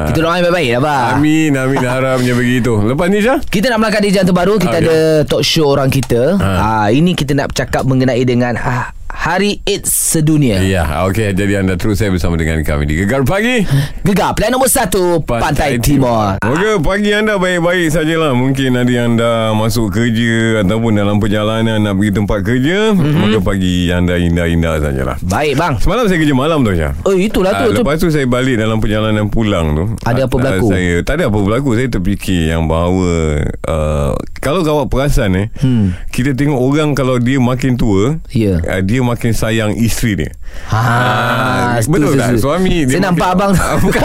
Kita 0.10 0.18
doakan 0.18 0.42
baik-baik 0.44 0.70
lah 0.74 0.82
bang. 0.82 1.06
Amin 1.14 1.52
Amin 1.54 1.78
harapnya 1.94 2.34
begitu 2.34 2.74
Lepas 2.82 3.06
ni 3.08 3.22
Syah 3.22 3.38
Kita 3.40 3.70
nak 3.70 3.78
melangkah 3.80 4.02
di 4.02 4.10
jam 4.10 4.26
terbaru 4.26 4.58
Kita 4.58 4.74
Okey. 4.74 4.84
ada 4.84 4.98
talk 5.24 5.44
show 5.46 5.70
orang 5.70 5.88
kita 5.88 6.42
Ha. 6.42 6.50
ha. 6.50 6.70
Ini 6.90 7.14
kita 7.14 7.38
nak 7.38 7.54
bercakap 7.54 7.86
mengenai 7.86 8.26
dengan 8.26 8.58
ha, 8.58 8.98
Hari 9.10 9.66
AIDS 9.66 9.90
sedunia. 9.90 10.62
Ya 10.62 10.86
okey 11.10 11.34
Jadi 11.34 11.58
anda 11.58 11.74
terus 11.74 11.98
saya 11.98 12.14
bersama 12.14 12.38
dengan 12.38 12.62
kami 12.62 12.86
Di 12.86 12.94
Gegar 12.94 13.26
Pagi. 13.26 13.66
Gegar 14.06 14.38
plan 14.38 14.54
nombor 14.54 14.70
satu 14.70 15.18
Pantai, 15.26 15.82
Timur. 15.82 16.38
Moga 16.40 16.78
pagi 16.78 17.10
anda 17.12 17.36
baik-baik 17.36 17.90
sajalah. 17.90 18.38
Mungkin 18.38 18.78
ada 18.78 18.88
yang 18.88 19.18
dah 19.18 19.52
masuk 19.52 19.90
kerja 19.90 20.62
Ataupun 20.62 20.94
dalam 20.94 21.18
perjalanan 21.18 21.82
Nak 21.82 21.98
pergi 21.98 22.12
tempat 22.16 22.40
kerja 22.42 22.78
Mhm. 22.90 23.02
mm-hmm. 23.02 23.20
Moga 23.20 23.40
pagi 23.42 23.76
anda 23.90 24.16
indah-indah 24.16 24.74
sajalah. 24.80 25.18
Baik 25.22 25.58
bang. 25.58 25.74
Semalam 25.82 26.06
saya 26.06 26.20
kerja 26.22 26.36
malam 26.38 26.60
tu 26.62 26.72
Syah. 26.72 26.94
Oh 27.04 27.14
itulah 27.14 27.52
tu, 27.52 27.66
Ah, 27.66 27.74
tu. 27.74 27.82
Lepas 27.82 27.98
tu 27.98 28.08
saya 28.08 28.30
balik 28.30 28.62
dalam 28.62 28.78
perjalanan 28.78 29.26
pulang 29.28 29.74
tu. 29.74 29.86
Ada 30.06 30.30
apa 30.30 30.36
ah, 30.38 30.40
berlaku? 30.40 30.68
Saya 30.70 30.94
Tak 31.02 31.14
ada 31.18 31.24
apa 31.28 31.40
berlaku. 31.42 31.70
Saya 31.74 31.88
terfikir 31.90 32.54
yang 32.54 32.70
bahawa 32.70 33.42
uh, 33.66 34.14
Kalau 34.40 34.60
kau 34.62 34.84
perasan 34.86 35.36
eh 35.36 35.48
Hmm. 35.60 35.92
Kita 36.08 36.32
tengok 36.32 36.56
orang 36.58 36.92
kalau 36.92 37.18
dia 37.18 37.38
makin 37.38 37.76
tua 37.76 38.18
Ya. 38.30 38.58
uh, 38.58 38.82
Dia 38.82 39.00
makin 39.02 39.32
sayang 39.32 39.72
isteri 39.74 40.16
dia 40.18 40.32
Ha, 40.66 41.78
setuju, 41.78 41.94
betul 42.02 42.14
tak 42.16 42.28
setuju. 42.32 42.42
suami 42.42 42.76
Saya 42.84 43.02
nampak 43.06 43.28
abang 43.32 43.54
Bukan 43.84 44.02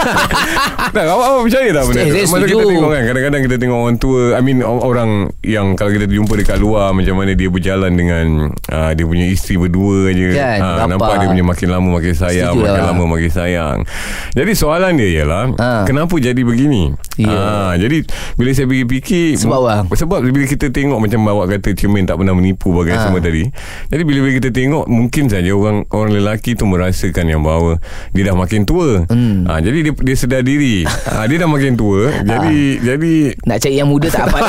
Tak 0.87 1.05
awak, 1.07 1.27
percaya 1.41 1.69
tak 1.71 1.83
benda 1.83 1.97
Saya- 1.97 2.05
tu? 2.05 2.13
saya 2.13 2.25
Masa 2.25 2.35
setuju. 2.37 2.53
kita 2.53 2.63
tengok 2.69 2.89
kan 2.91 3.03
Kadang-kadang 3.03 3.41
kita 3.41 3.55
tengok 3.57 3.77
orang 3.79 3.97
tua 3.97 4.21
I 4.29 4.41
mean 4.41 4.57
orang 4.61 5.09
Yang 5.41 5.67
kalau 5.75 5.91
kita 5.91 6.05
jumpa 6.07 6.33
dekat 6.35 6.57
luar 6.57 6.87
Macam 6.91 7.15
mana 7.15 7.31
dia 7.31 7.47
berjalan 7.47 7.91
dengan 7.91 8.25
uh, 8.67 8.91
Dia 8.91 9.05
punya 9.05 9.25
isteri 9.25 9.55
berdua 9.57 10.11
je 10.11 10.27
Kan, 10.31 10.43
Ah, 10.55 10.75
rapat. 10.77 10.87
Nampak 10.91 11.13
dia 11.17 11.27
punya 11.27 11.45
makin 11.45 11.67
lama 11.67 11.87
makin 11.91 12.13
sayang 12.13 12.51
Setuju 12.51 12.61
Makin 12.63 12.77
lah. 12.77 12.87
lama 12.87 13.03
makin 13.07 13.31
sayang 13.31 13.77
Jadi 14.31 14.51
soalan 14.53 14.91
dia 14.93 15.09
ialah 15.15 15.43
Ah. 15.55 15.83
Kenapa 15.83 16.13
jadi 16.15 16.41
begini 16.41 16.93
Ya. 17.15 17.31
Ah, 17.31 17.73
Jadi 17.75 18.05
Bila 18.35 18.49
saya 18.51 18.67
fikir-fikir 18.67 19.39
Sebab 19.39 19.59
apa? 19.61 19.93
Sebab 19.95 20.19
bila 20.27 20.45
kita 20.45 20.67
tengok 20.67 20.97
Macam 20.97 21.19
bawa 21.21 21.43
kata 21.45 21.69
Cermin 21.71 22.03
tak 22.03 22.15
pernah 22.15 22.31
menipu 22.31 22.71
Bagai 22.71 22.93
Ah. 22.93 23.01
semua 23.03 23.19
tadi 23.19 23.45
Jadi 23.85 24.01
bila-bila 24.01 24.31
kita 24.33 24.49
tengok 24.49 24.85
Mungkin 24.85 25.27
saja 25.27 25.49
orang 25.49 25.83
Orang 25.89 26.11
lelaki 26.11 26.53
tu 26.53 26.63
merasakan 26.63 27.25
yang 27.27 27.41
bahawa 27.41 27.77
Dia 28.11 28.25
dah 28.25 28.35
makin 28.35 28.63
tua 28.63 29.03
Hmm. 29.05 29.43
ah, 29.43 29.57
Jadi 29.57 29.81
dia, 29.81 29.93
dia 29.93 30.15
sedar 30.15 30.41
diri 30.41 30.85
ah, 30.85 31.25
Dia 31.25 31.37
dah 31.37 31.47
makin 31.47 31.73
tua 31.73 32.09
Jadi 32.31 32.57
Jadi 32.79 33.13
Nak 33.41 33.57
cari 33.59 33.75
yang 33.75 33.87
muda 33.87 34.07
tak 34.07 34.25
apa 34.25 34.39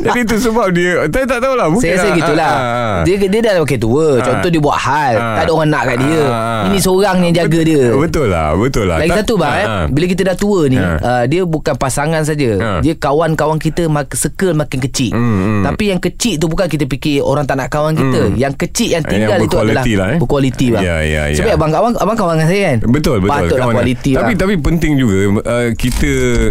Jadi 0.00 0.18
itu 0.20 0.36
sebab 0.40 0.66
dia 0.70 1.06
Saya 1.06 1.24
tak 1.26 1.40
tahulah 1.40 1.66
mungkin 1.68 1.84
Saya 1.84 1.96
rasa 1.96 2.06
ah, 2.06 2.14
gitulah 2.14 2.52
ah, 2.52 2.62
ah. 2.62 2.96
Dia 3.02 3.14
dia 3.20 3.40
dah 3.40 3.52
makin 3.58 3.80
tua 3.80 4.06
Contoh 4.20 4.48
dia 4.48 4.60
buat 4.60 4.78
hal 4.78 5.12
Ah. 5.14 5.36
Tak 5.36 5.42
ada 5.44 5.52
orang 5.52 5.68
nak 5.68 5.82
kat 5.84 5.96
dia 6.00 6.20
Ah. 6.24 6.64
Ini 6.66 6.78
seorang 6.78 7.16
yang 7.20 7.34
jaga 7.36 7.60
dia 7.62 7.82
Betul 7.92 8.26
lah 8.28 8.54
Betul 8.54 8.84
lah 8.86 8.96
Lagi 8.98 9.10
Tak- 9.10 9.18
satu 9.20 9.34
bang 9.36 9.54
eh, 9.54 9.62
ah, 9.62 9.70
ah. 9.70 9.84
Bila 9.86 10.04
kita 10.06 10.22
dah 10.24 10.36
tua 10.36 10.60
ni 10.66 10.76
Ah. 10.76 10.96
uh, 10.98 11.24
Dia 11.24 11.42
bukan 11.44 11.74
pasangan 11.74 12.22
saja 12.22 12.50
Ah. 12.56 12.78
Dia 12.80 12.94
kawan-kawan 12.94 13.56
kita 13.56 13.86
mak- 13.86 14.14
Circle 14.54 14.60
makin 14.60 14.78
kecil 14.80 15.10
Hmm, 15.14 15.20
hmm. 15.34 15.62
Tapi 15.64 15.84
yang 15.86 16.00
kecil 16.00 16.34
tu 16.36 16.46
Bukan 16.46 16.66
kita 16.66 16.84
fikir 16.86 17.20
Orang 17.20 17.44
tak 17.44 17.56
nak 17.56 17.68
kawan 17.68 17.92
kita 17.92 18.32
Yang 18.34 18.54
kecil 18.60 18.88
yang 18.90 19.02
Yang 19.02 19.10
tinggal 19.10 19.38
itu 19.40 19.56
adalah 19.56 19.84
lah, 19.84 20.08
eh. 20.08 20.18
Berkualiti 20.18 20.66
bang 20.70 20.82
Ya, 20.82 20.96
ya, 21.00 21.22
ya. 21.28 21.36
Sebab 21.36 21.52
abang 21.54 21.70
kawan 21.70 21.90
Abang 21.96 22.16
kawan 22.16 22.34
dengan 22.36 22.48
saya 22.48 22.62
kan 22.64 22.78
Betul 22.86 23.16
betul 23.20 23.30
Patutlah 23.34 23.58
Kawan- 23.60 23.76
kualiti 23.76 24.10
Tapi 24.12 24.24
bang. 24.26 24.38
tapi 24.38 24.54
penting 24.56 24.92
juga 24.94 25.16
uh, 25.42 25.68
kita 25.74 26.10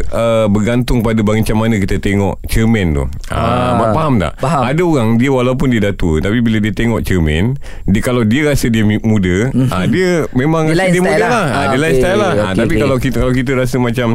uh, 0.09 0.45
bergantung 0.47 0.99
pada 0.99 1.19
macam 1.21 1.57
mana 1.57 1.75
kita 1.77 1.95
tengok 1.97 2.39
cermin 2.45 2.93
tu. 2.93 3.03
Ah, 3.29 3.75
Ah, 3.75 3.91
faham 3.91 4.17
tak? 4.17 4.33
faham. 4.37 4.61
Ada 4.65 4.81
orang 4.81 5.09
dia 5.15 5.29
walaupun 5.29 5.67
dia 5.67 5.79
dah 5.79 5.93
tua 5.93 6.19
tapi 6.19 6.39
bila 6.39 6.57
dia 6.57 6.71
tengok 6.71 7.01
cermin, 7.01 7.53
dia 7.85 8.01
kalau 8.01 8.23
dia 8.23 8.45
rasa 8.45 8.67
dia 8.67 8.81
muda, 8.83 9.49
ah, 9.69 9.85
dia 9.85 10.25
memang 10.31 10.67
Dia 10.67 10.77
rasa 10.79 10.89
dia 10.89 11.01
muda 11.01 11.15
lah. 11.15 11.29
lah. 11.29 11.45
Ah, 11.45 11.53
Ah, 11.53 11.65
dia 11.67 11.79
lain 11.79 11.91
okey, 11.91 11.99
style 11.99 12.17
lah. 12.17 12.31
Ah, 12.31 12.35
okey, 12.43 12.57
tapi 12.57 12.67
okey. 12.69 12.81
kalau 12.81 12.97
kita 12.97 13.15
kalau 13.17 13.33
kita 13.33 13.51
rasa 13.53 13.75
macam 13.77 14.07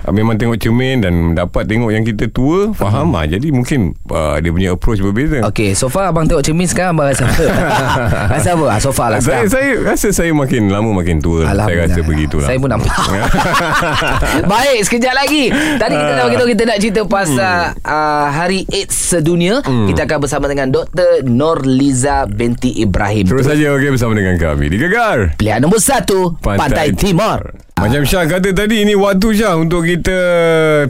ah, 0.00 0.12
memang 0.12 0.34
tengok 0.34 0.58
cermin 0.58 0.96
dan 0.98 1.14
dapat 1.32 1.62
tengok 1.64 1.90
yang 1.90 2.02
kita 2.02 2.24
tua, 2.28 2.72
faham 2.72 3.12
ah. 3.12 3.24
Jadi 3.28 3.52
mungkin 3.52 3.92
ah, 4.10 4.40
dia 4.40 4.50
punya 4.50 4.72
approach 4.72 4.98
berbeza. 4.98 5.44
Okey 5.46 5.72
so 5.72 5.86
far 5.86 6.08
abang 6.08 6.24
tengok 6.24 6.40
cermin 6.40 6.64
sekarang 6.64 6.96
Abang 6.96 7.12
rasa 7.12 7.28
apa 7.28 7.44
Rasa 8.34 8.48
apa 8.56 8.64
ah, 8.66 8.78
So 8.80 8.90
far 8.90 9.12
lah 9.12 9.20
saya, 9.20 9.44
sekarang 9.44 9.50
saya 9.52 9.70
rasa 9.84 10.08
saya 10.10 10.32
makin 10.32 10.72
lama 10.72 10.90
makin 10.90 11.20
tua. 11.20 11.44
Saya 11.44 11.86
rasa 11.86 12.00
begitulah. 12.00 12.48
Saya 12.48 12.58
pun 12.58 12.68
nampak 12.72 12.90
Baik 14.52 14.78
sekejap 14.84 15.14
lagi 15.14 15.52
Tadi 15.52 15.94
kita 15.94 16.12
dah 16.16 16.26
kita, 16.32 16.44
kita 16.48 16.62
nak 16.64 16.78
cerita 16.80 17.00
pasal 17.04 17.76
uh, 17.84 18.26
Hari 18.32 18.64
AIDS 18.72 18.96
sedunia 18.96 19.60
Kita 19.62 20.08
akan 20.08 20.18
bersama 20.24 20.44
dengan 20.48 20.72
Dr. 20.72 21.24
Norliza 21.28 22.24
binti 22.26 22.80
Ibrahim 22.80 23.28
Terus 23.28 23.46
saja 23.46 23.76
okey 23.76 23.94
bersama 23.94 24.16
dengan 24.16 24.36
kami 24.40 24.72
di 24.72 24.76
Gegar. 24.80 25.36
Pilihan 25.36 25.60
nombor 25.60 25.82
satu 25.82 26.34
Pantai, 26.40 26.94
Timur 26.96 27.67
Macam 27.78 28.02
Syah 28.02 28.26
kata 28.26 28.50
tadi 28.50 28.82
Ini 28.82 28.94
waktu 28.94 29.28
Syah 29.32 29.54
Untuk 29.54 29.82
kita 29.82 30.18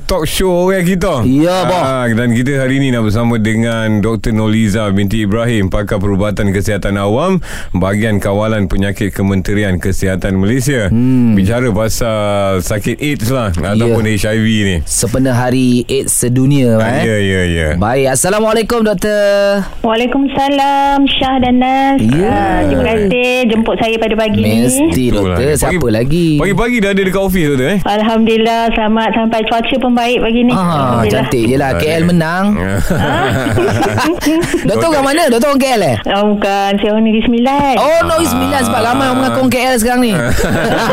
Talk 0.02 0.24
show 0.24 0.64
orang 0.64 0.82
kita 0.82 1.20
Ya. 1.22 1.68
Ah, 1.68 2.08
Dan 2.08 2.32
kita 2.32 2.56
hari 2.56 2.80
ini 2.80 2.88
Nak 2.88 3.04
bersama 3.04 3.36
dengan 3.36 4.00
Dr. 4.00 4.32
Noliza 4.32 4.88
binti 4.88 5.22
Ibrahim 5.22 5.68
Pakar 5.68 6.00
Perubatan 6.00 6.48
Kesihatan 6.48 6.96
Awam 6.96 7.44
Bahagian 7.70 8.16
Kawalan 8.16 8.66
Penyakit 8.66 9.12
Kementerian 9.12 9.76
Kesihatan 9.76 10.36
Malaysia 10.36 10.88
hmm. 10.88 11.36
Bicara 11.36 11.68
pasal 11.68 12.60
Sakit 12.60 12.96
AIDS 12.96 13.28
lah 13.28 13.52
Ataupun 13.52 14.08
HIV 14.08 14.46
ni 14.64 14.76
Sepenuh 14.82 15.32
hari 15.32 15.84
AIDS 15.84 16.10
sedunia 16.10 16.80
Ah, 16.80 16.98
eh? 16.98 17.04
Ya 17.04 17.16
ya 17.18 17.42
ya 17.44 17.68
Baik 17.76 18.16
Assalamualaikum 18.16 18.80
Doktor 18.80 19.60
Waalaikumsalam 19.84 21.04
Syah 21.06 21.36
dan 21.38 21.60
Nas 21.60 22.00
Ya. 22.00 22.64
Terima 22.64 22.82
kasih 22.86 23.30
jemput 23.46 23.76
saya 23.76 23.94
pada 23.98 24.14
pagi 24.16 24.40
ni 24.40 24.64
Mesti 24.64 25.04
Doktor 25.12 25.36
Itulah. 25.36 25.56
Siapa 25.58 25.76
Pagi- 25.76 25.92
lagi 25.92 26.28
Pagi-pagi 26.38 26.77
dah 26.78 26.90
ada 26.90 27.02
dekat 27.02 27.18
office 27.18 27.48
tu 27.50 27.64
eh? 27.64 27.78
Alhamdulillah 27.82 28.70
Selamat 28.72 29.08
sampai 29.12 29.40
cuaca 29.44 29.74
pun 29.78 29.92
baik 29.92 30.18
pagi 30.18 30.40
ni. 30.42 30.52
Ah, 30.52 31.02
cantik 31.04 31.44
je 31.44 31.56
lah. 31.56 31.74
KL 31.74 32.02
menang. 32.04 32.44
Doktor 34.68 34.88
orang 34.90 35.06
mana? 35.06 35.22
Doktor 35.28 35.48
orang 35.50 35.60
KL 35.60 35.82
eh? 35.84 35.96
Ah, 36.04 36.24
bukan. 36.24 36.70
Saya 36.76 36.90
orang 36.92 37.04
Negeri 37.04 37.22
Sembilan. 37.24 37.74
Oh 37.76 38.00
Negeri 38.04 38.26
Sembilan. 38.26 38.60
Sebab 38.62 38.80
ramai 38.80 39.04
orang 39.06 39.18
mengaku 39.18 39.38
orang 39.38 39.52
KL 39.52 39.74
sekarang 39.78 40.00
ni. 40.02 40.12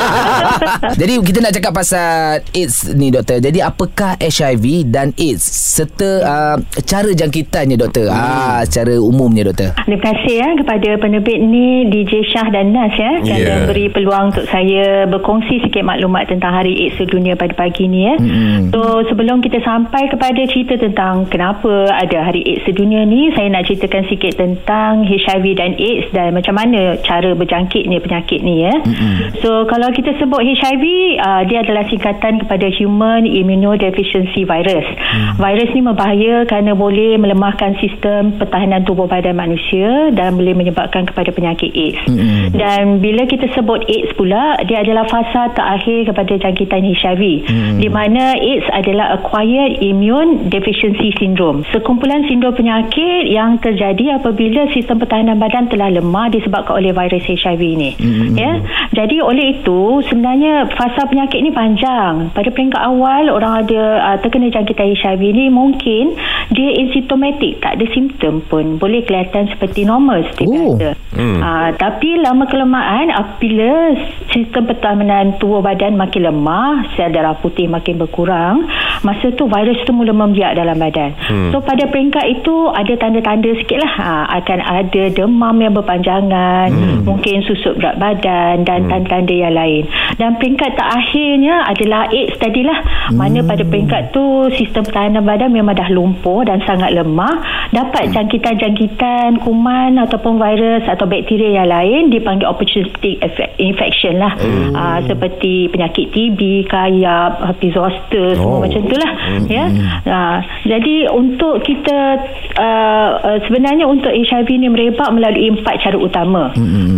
Jadi 1.00 1.14
kita 1.22 1.40
nak 1.40 1.54
cakap 1.54 1.72
pasal 1.74 2.10
AIDS 2.52 2.76
ni 2.94 3.10
doktor. 3.10 3.38
Jadi 3.40 3.60
apakah 3.60 4.16
HIV 4.18 4.66
dan 4.88 5.12
AIDS 5.16 5.44
Serta 5.76 6.10
uh, 6.22 6.56
cara 6.82 7.10
jangkitannya 7.12 7.76
doktor? 7.76 8.08
Ah, 8.08 8.64
Secara 8.64 8.96
umumnya 8.96 9.46
doktor. 9.46 9.76
Terima 9.78 10.00
kasih 10.02 10.34
ya 10.36 10.50
kepada 10.56 10.90
penerbit 10.98 11.40
ni 11.42 11.66
DJ 11.88 12.24
Syah 12.26 12.48
dan 12.50 12.72
Nas 12.72 12.94
ya 12.94 13.12
kerana 13.20 13.34
Ya. 13.36 13.68
beri 13.68 13.92
peluang 13.92 14.32
untuk 14.32 14.48
saya 14.48 15.04
berkongsi 15.06 15.60
sikit 15.60 15.75
maklumat 15.84 16.30
tentang 16.32 16.56
Hari 16.56 16.72
AIDS 16.88 16.96
Sedunia 17.02 17.34
pada 17.36 17.52
pagi 17.58 17.90
ni 17.90 18.08
ya. 18.08 18.16
Mm-hmm. 18.16 18.72
So 18.72 19.04
sebelum 19.12 19.42
kita 19.42 19.60
sampai 19.66 20.08
kepada 20.08 20.42
cerita 20.48 20.80
tentang 20.80 21.28
kenapa 21.28 21.92
ada 21.92 22.24
Hari 22.30 22.46
AIDS 22.46 22.64
Sedunia 22.70 23.04
ni, 23.04 23.34
saya 23.36 23.52
nak 23.52 23.68
ceritakan 23.68 24.06
sikit 24.08 24.40
tentang 24.40 25.04
HIV 25.04 25.46
dan 25.58 25.76
AIDS 25.76 26.08
dan 26.14 26.32
macam 26.38 26.56
mana 26.56 26.96
cara 27.04 27.34
berjangkitnya 27.36 28.00
penyakit 28.00 28.40
ni 28.46 28.64
ya. 28.64 28.76
Mm-hmm. 28.78 29.42
So 29.44 29.66
kalau 29.66 29.92
kita 29.92 30.16
sebut 30.22 30.40
HIV, 30.46 30.86
uh, 31.20 31.42
dia 31.50 31.66
adalah 31.66 31.84
singkatan 31.90 32.46
kepada 32.46 32.68
Human 32.78 33.26
Immunodeficiency 33.26 34.46
Virus. 34.46 34.88
Mm. 34.88 35.42
Virus 35.42 35.70
ni 35.74 35.82
berbahaya 35.82 36.36
kerana 36.46 36.78
boleh 36.78 37.18
melemahkan 37.18 37.80
sistem 37.82 38.36
pertahanan 38.38 38.84
tubuh 38.84 39.08
badan 39.10 39.36
manusia 39.36 40.12
dan 40.14 40.36
boleh 40.38 40.54
menyebabkan 40.54 41.08
kepada 41.08 41.32
penyakit 41.32 41.72
AIDS. 41.72 42.02
Mm-hmm. 42.06 42.56
Dan 42.56 43.00
bila 43.00 43.24
kita 43.26 43.50
sebut 43.56 43.82
AIDS 43.88 44.12
pula, 44.20 44.60
dia 44.68 44.84
adalah 44.84 45.08
fasa 45.08 45.52
terakhir 45.66 46.14
kepada 46.14 46.34
jangkitan 46.46 46.86
HIV 46.86 47.22
hmm. 47.50 47.78
di 47.82 47.90
mana 47.90 48.38
AIDS 48.38 48.70
adalah 48.70 49.18
acquired 49.18 49.82
immune 49.82 50.48
deficiency 50.54 51.10
syndrome 51.18 51.66
sekumpulan 51.74 52.22
sindrom 52.30 52.54
penyakit 52.54 53.26
yang 53.26 53.58
terjadi 53.58 54.22
apabila 54.22 54.70
sistem 54.78 55.02
pertahanan 55.02 55.42
badan 55.42 55.66
telah 55.74 55.90
lemah 55.90 56.30
disebabkan 56.30 56.78
oleh 56.78 56.94
virus 56.94 57.26
HIV 57.26 57.62
ini 57.62 57.90
hmm. 57.98 58.38
ya 58.38 58.62
jadi 58.94 59.26
oleh 59.26 59.60
itu 59.60 60.06
sebenarnya 60.06 60.70
fasa 60.78 61.10
penyakit 61.10 61.42
ini 61.42 61.50
panjang 61.50 62.30
pada 62.32 62.50
peringkat 62.54 62.82
awal 62.86 63.34
orang 63.34 63.66
ada 63.66 63.84
uh, 64.14 64.18
terkena 64.22 64.54
jangkitan 64.54 64.94
HIV 64.94 65.22
ini 65.26 65.46
mungkin 65.50 66.14
dia 66.54 66.70
asymptomatic 66.86 67.58
tak 67.66 67.82
ada 67.82 67.86
simptom 67.92 68.46
pun 68.46 68.78
boleh 68.78 69.02
kelihatan 69.02 69.50
seperti 69.50 69.82
normal 69.84 70.22
seperti 70.30 70.54
Oh. 70.56 70.78
biasa 70.78 71.06
Hmm. 71.16 71.40
uh, 71.40 71.72
tapi 71.80 72.20
lama 72.20 72.44
kelamaan 72.44 73.08
apabila 73.08 73.96
sistem 74.36 74.68
pertahanan 74.68 75.40
tubuh 75.40 75.55
badan 75.62 76.00
makin 76.00 76.32
lemah 76.32 76.96
sel 76.96 77.12
darah 77.12 77.38
putih 77.40 77.68
makin 77.68 78.00
berkurang 78.00 78.66
masa 79.04 79.30
tu 79.36 79.46
virus 79.46 79.78
tu 79.86 79.92
mula 79.92 80.16
membiak 80.16 80.56
dalam 80.58 80.80
badan 80.80 81.14
hmm. 81.14 81.52
so 81.54 81.62
pada 81.62 81.86
peringkat 81.92 82.26
itu 82.42 82.56
ada 82.72 82.94
tanda-tanda 82.98 83.52
sikit 83.60 83.78
lah 83.84 83.94
uh, 84.00 84.26
akan 84.42 84.60
ada 84.64 85.04
demam 85.12 85.56
yang 85.60 85.74
berpanjangan 85.76 86.72
hmm. 86.72 87.04
mungkin 87.06 87.44
susut 87.46 87.78
berat 87.78 88.00
badan 88.00 88.64
dan 88.64 88.88
hmm. 88.88 88.90
tanda-tanda 88.90 89.36
yang 89.36 89.54
lain 89.54 89.84
dan 90.16 90.40
peringkat 90.40 90.74
terakhirnya 90.80 91.68
adalah 91.68 92.08
AIDS 92.10 92.40
tadilah 92.40 92.80
hmm. 93.12 93.18
mana 93.20 93.40
pada 93.44 93.64
peringkat 93.68 94.16
tu 94.16 94.50
sistem 94.56 94.88
pertahanan 94.88 95.24
badan 95.28 95.52
memang 95.52 95.76
dah 95.76 95.90
lumpuh 95.92 96.48
dan 96.48 96.64
sangat 96.64 96.96
lemah 96.96 97.44
dapat 97.76 98.16
jangkitan-jangkitan 98.16 99.44
kuman 99.44 100.00
ataupun 100.00 100.40
virus 100.40 100.88
atau 100.88 101.04
bakteria 101.04 101.62
yang 101.62 101.70
lain 101.70 102.02
dipanggil 102.10 102.48
opportunistic 102.48 103.20
infection 103.60 104.18
lah 104.22 104.34
hmm. 104.40 104.72
uh, 104.72 105.00
seperti 105.04 105.35
penyakit 105.42 106.12
TB 106.12 106.40
kayap 106.68 107.40
herpes 107.42 107.74
zoster 107.74 108.36
semua 108.36 108.54
Oh. 108.56 108.62
macam 108.62 108.82
tu 108.86 108.96
lah 108.96 109.12
ya. 109.50 109.66
Uh, 110.06 110.38
jadi 110.64 111.10
untuk 111.12 111.60
kita 111.62 112.22
uh, 112.56 113.10
uh, 113.20 113.38
sebenarnya 113.44 113.84
untuk 113.84 114.10
HIV 114.10 114.48
ni 114.56 114.68
merebak 114.70 115.10
melalui 115.12 115.52
empat 115.52 115.82
cara 115.82 115.98
utama. 115.98 116.54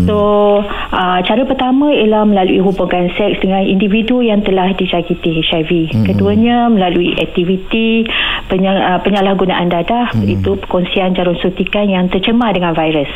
So 0.05 0.17
uh, 0.91 1.19
cara 1.23 1.43
pertama 1.43 1.89
ialah 1.89 2.23
melalui 2.23 2.59
hubungan 2.59 3.09
seks 3.15 3.41
dengan 3.41 3.63
individu 3.63 4.19
yang 4.19 4.43
telah 4.43 4.71
dijangkiti 4.73 5.41
HIV 5.41 5.71
keduanya 6.05 6.67
melalui 6.67 7.15
aktiviti 7.17 8.05
penya, 8.47 8.71
uh, 8.75 8.99
penyalahgunaan 9.01 9.67
dadah 9.67 10.13
itu 10.23 10.55
perkongsian 10.59 11.15
jarum 11.15 11.35
suntikan 11.39 11.87
yang 11.87 12.07
tercemar 12.07 12.51
dengan 12.51 12.71
virus. 12.71 13.09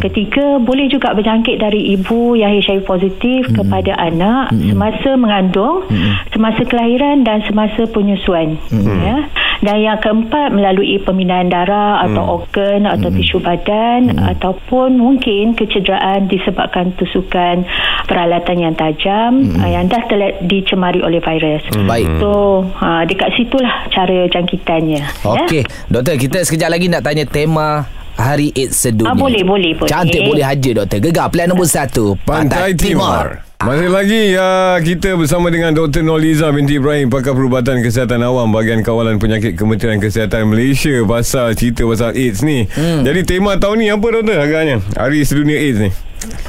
Ketiga 0.00 0.56
boleh 0.58 0.86
juga 0.86 1.12
berjangkit 1.12 1.58
dari 1.58 1.92
ibu 1.92 2.34
yang 2.34 2.54
HIV 2.54 2.84
positif 2.84 3.48
kepada 3.52 3.96
anak 3.96 4.52
semasa 4.68 5.10
mengandung 5.16 5.88
semasa 6.36 6.62
kelahiran 6.68 7.24
dan 7.24 7.40
semasa 7.48 7.88
penyusuan 7.88 8.60
ya. 9.00 9.28
Dan 9.60 9.76
yang 9.84 10.00
keempat 10.00 10.56
melalui 10.56 10.96
pemindahan 11.04 11.52
darah 11.52 12.00
atau 12.08 12.40
organ 12.40 12.88
atau 12.88 13.12
tisu 13.12 13.44
badan 13.44 14.16
ataupun 14.16 14.96
mungkin 14.96 15.52
kecederaan 15.52 16.32
disebabkan 16.32 16.96
tusukan 16.96 17.68
peralatan 18.08 18.56
yang 18.56 18.72
tajam 18.72 19.52
uh, 19.60 19.68
yang 19.68 19.84
dah 19.84 20.00
telah 20.08 20.32
dicemari 20.48 21.04
oleh 21.04 21.20
virus. 21.20 21.60
Baik. 21.84 22.08
so 22.24 22.64
uh, 22.80 23.04
dekat 23.04 23.36
situlah 23.36 23.84
cara 23.92 24.24
jangkitannya 24.32 25.00
ya. 25.00 25.06
Okey, 25.24 25.62
doktor 25.92 26.16
kita 26.16 26.38
sekejap 26.40 26.68
lagi 26.72 26.86
nak 26.88 27.04
tanya 27.04 27.24
tema 27.28 27.84
Hari 28.20 28.52
AIDS 28.52 28.76
Sedunia. 28.76 29.10
Ah, 29.10 29.16
boleh, 29.16 29.40
boleh, 29.40 29.72
boleh. 29.72 29.88
Cantik 29.88 30.20
boleh 30.28 30.44
haja 30.44 30.70
doktor. 30.76 31.00
Gegar 31.00 31.32
pilihan 31.32 31.48
nombor 31.48 31.64
satu. 31.64 32.20
Pantai 32.28 32.76
Timur. 32.76 33.40
Masih 33.60 33.92
lagi 33.92 34.32
uh, 34.40 34.80
kita 34.80 35.20
bersama 35.20 35.52
dengan 35.52 35.76
Dr. 35.76 36.00
Noliza 36.00 36.48
binti 36.48 36.80
Ibrahim 36.80 37.12
pakar 37.12 37.36
perubatan 37.36 37.84
kesihatan 37.84 38.24
awam 38.24 38.48
bahagian 38.48 38.80
kawalan 38.80 39.20
penyakit 39.20 39.52
Kementerian 39.52 40.00
Kesihatan 40.00 40.48
Malaysia 40.48 40.96
pasal 41.04 41.52
cerita 41.52 41.84
pasal 41.84 42.16
AIDS 42.16 42.40
ni. 42.40 42.64
Hmm. 42.72 43.04
Jadi 43.04 43.20
tema 43.28 43.60
tahun 43.60 43.84
ni 43.84 43.92
apa 43.92 44.06
doktor 44.16 44.40
agaknya? 44.40 44.80
Hari 44.96 45.28
Sedunia 45.28 45.60
AIDS 45.60 45.76
ni. 45.76 45.92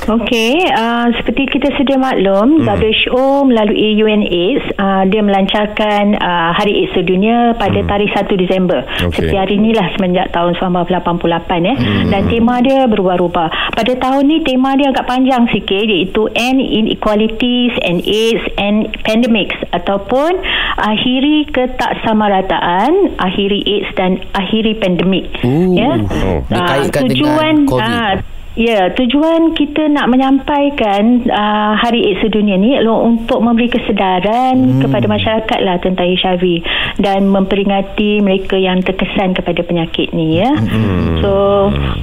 Okey, 0.01 0.67
uh, 0.67 1.07
seperti 1.15 1.47
kita 1.47 1.71
sedia 1.79 1.95
maklum, 1.95 2.59
hmm. 2.59 2.67
WHO 2.67 3.47
melalui 3.47 3.95
UNAIDS 3.95 4.75
uh, 4.75 5.07
dia 5.07 5.23
melancarkan 5.23 6.19
uh, 6.19 6.51
Hari 6.51 6.83
AIDS 6.83 6.91
Sedunia 6.91 7.55
pada 7.55 7.79
hmm. 7.79 7.87
tarikh 7.87 8.11
1 8.11 8.27
Disember. 8.35 8.83
Okey. 9.07 9.15
Seperti 9.15 9.35
hari 9.39 9.53
inilah 9.61 9.87
semenjak 9.95 10.27
tahun 10.35 10.59
1988 10.59 11.71
eh. 11.71 11.77
Hmm. 11.77 12.09
Dan 12.11 12.21
tema 12.27 12.59
dia 12.59 12.83
berubah-ubah. 12.89 13.47
Pada 13.71 13.93
tahun 13.95 14.23
ni 14.27 14.37
tema 14.43 14.75
dia 14.75 14.91
agak 14.91 15.07
panjang 15.07 15.47
sikit 15.55 15.87
iaitu 15.87 16.27
End 16.35 16.59
Inequalities 16.59 17.71
and 17.85 18.03
AIDS 18.03 18.43
and 18.59 18.91
Pandemics 19.07 19.55
ataupun 19.71 20.35
akhiri 20.81 21.47
ketaksamarattaan, 21.53 23.21
akhiri 23.21 23.63
AIDS 23.63 23.89
dan 23.95 24.19
akhiri 24.35 24.75
pandemik. 24.81 25.31
Ooh. 25.47 25.77
ya. 25.77 25.95
Oh. 26.27 26.43
Ah, 26.51 26.81
Dikaitkan 26.83 27.07
dengan 27.07 27.11
tujuan 27.15 27.55
COVID. 27.69 27.85
ah, 27.85 28.40
Ya, 28.59 28.91
tujuan 28.91 29.55
kita 29.55 29.87
nak 29.87 30.11
menyampaikan 30.11 31.23
uh, 31.23 31.71
Hari 31.79 32.03
AIDS 32.03 32.19
Sedunia 32.19 32.59
ni 32.59 32.75
adalah 32.75 32.99
untuk 33.07 33.39
memberi 33.39 33.71
kesedaran 33.71 34.59
hmm. 34.59 34.79
kepada 34.83 35.07
masyarakat 35.07 35.59
lah 35.63 35.79
tentang 35.79 36.11
HIV 36.11 36.59
dan 36.99 37.31
memperingati 37.31 38.19
mereka 38.19 38.59
yang 38.59 38.83
terkesan 38.83 39.31
kepada 39.31 39.63
penyakit 39.63 40.11
ni 40.11 40.43
ya. 40.43 40.51
Hmm. 40.51 41.23
So, 41.23 41.31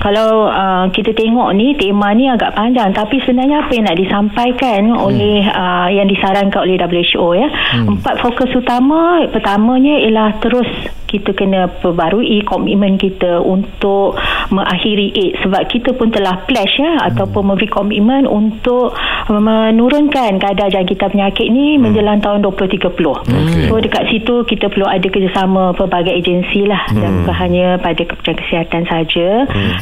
kalau 0.00 0.49
uh, 0.49 0.88
kita 0.88 1.12
tengok 1.12 1.52
ni 1.52 1.76
tema 1.76 2.17
ni 2.17 2.33
agak 2.33 2.57
panjang 2.57 2.97
tapi 2.97 3.21
sebenarnya 3.28 3.69
apa 3.69 3.73
yang 3.76 3.85
nak 3.85 4.00
disampaikan 4.00 4.81
hmm. 4.88 5.05
oleh 5.05 5.45
uh, 5.52 5.93
yang 5.93 6.09
disarankan 6.09 6.64
oleh 6.64 6.81
WHO 6.81 7.28
ya. 7.37 7.49
Hmm. 7.52 8.00
Empat 8.00 8.25
fokus 8.25 8.49
utama, 8.56 9.21
pertamanya 9.28 10.00
ialah 10.00 10.41
terus 10.41 10.97
kita 11.08 11.32
kena 11.32 11.73
perbarui 11.80 12.44
komitmen 12.44 13.00
kita 13.00 13.40
untuk 13.40 14.21
mengakhiri 14.52 15.08
AIDS. 15.16 15.40
Sebab 15.42 15.62
kita 15.73 15.97
pun 15.97 16.12
telah 16.12 16.44
pledge 16.44 16.76
ya 16.76 17.08
ataupun 17.08 17.49
memberi 17.49 17.68
komitmen 17.73 18.28
untuk 18.28 18.92
menurunkan 19.32 20.36
kadar 20.36 20.68
jangkitan 20.68 21.08
penyakit 21.08 21.49
ni 21.49 21.80
menjelang 21.80 22.21
tahun 22.21 22.44
2030. 22.44 22.92
Okey. 22.92 23.68
So 23.73 23.80
dekat 23.80 24.04
situ 24.12 24.34
kita 24.44 24.68
perlu 24.68 24.84
ada 24.84 25.08
kerjasama 25.08 25.73
pelbagai 25.73 26.12
agensi 26.12 26.68
lah. 26.68 26.84
Dan 26.92 27.25
bukan 27.25 27.36
hanya 27.36 27.66
pada 27.80 28.02
Kementerian 28.04 28.38
Kesihatan 28.44 28.82
saja. 28.84 29.28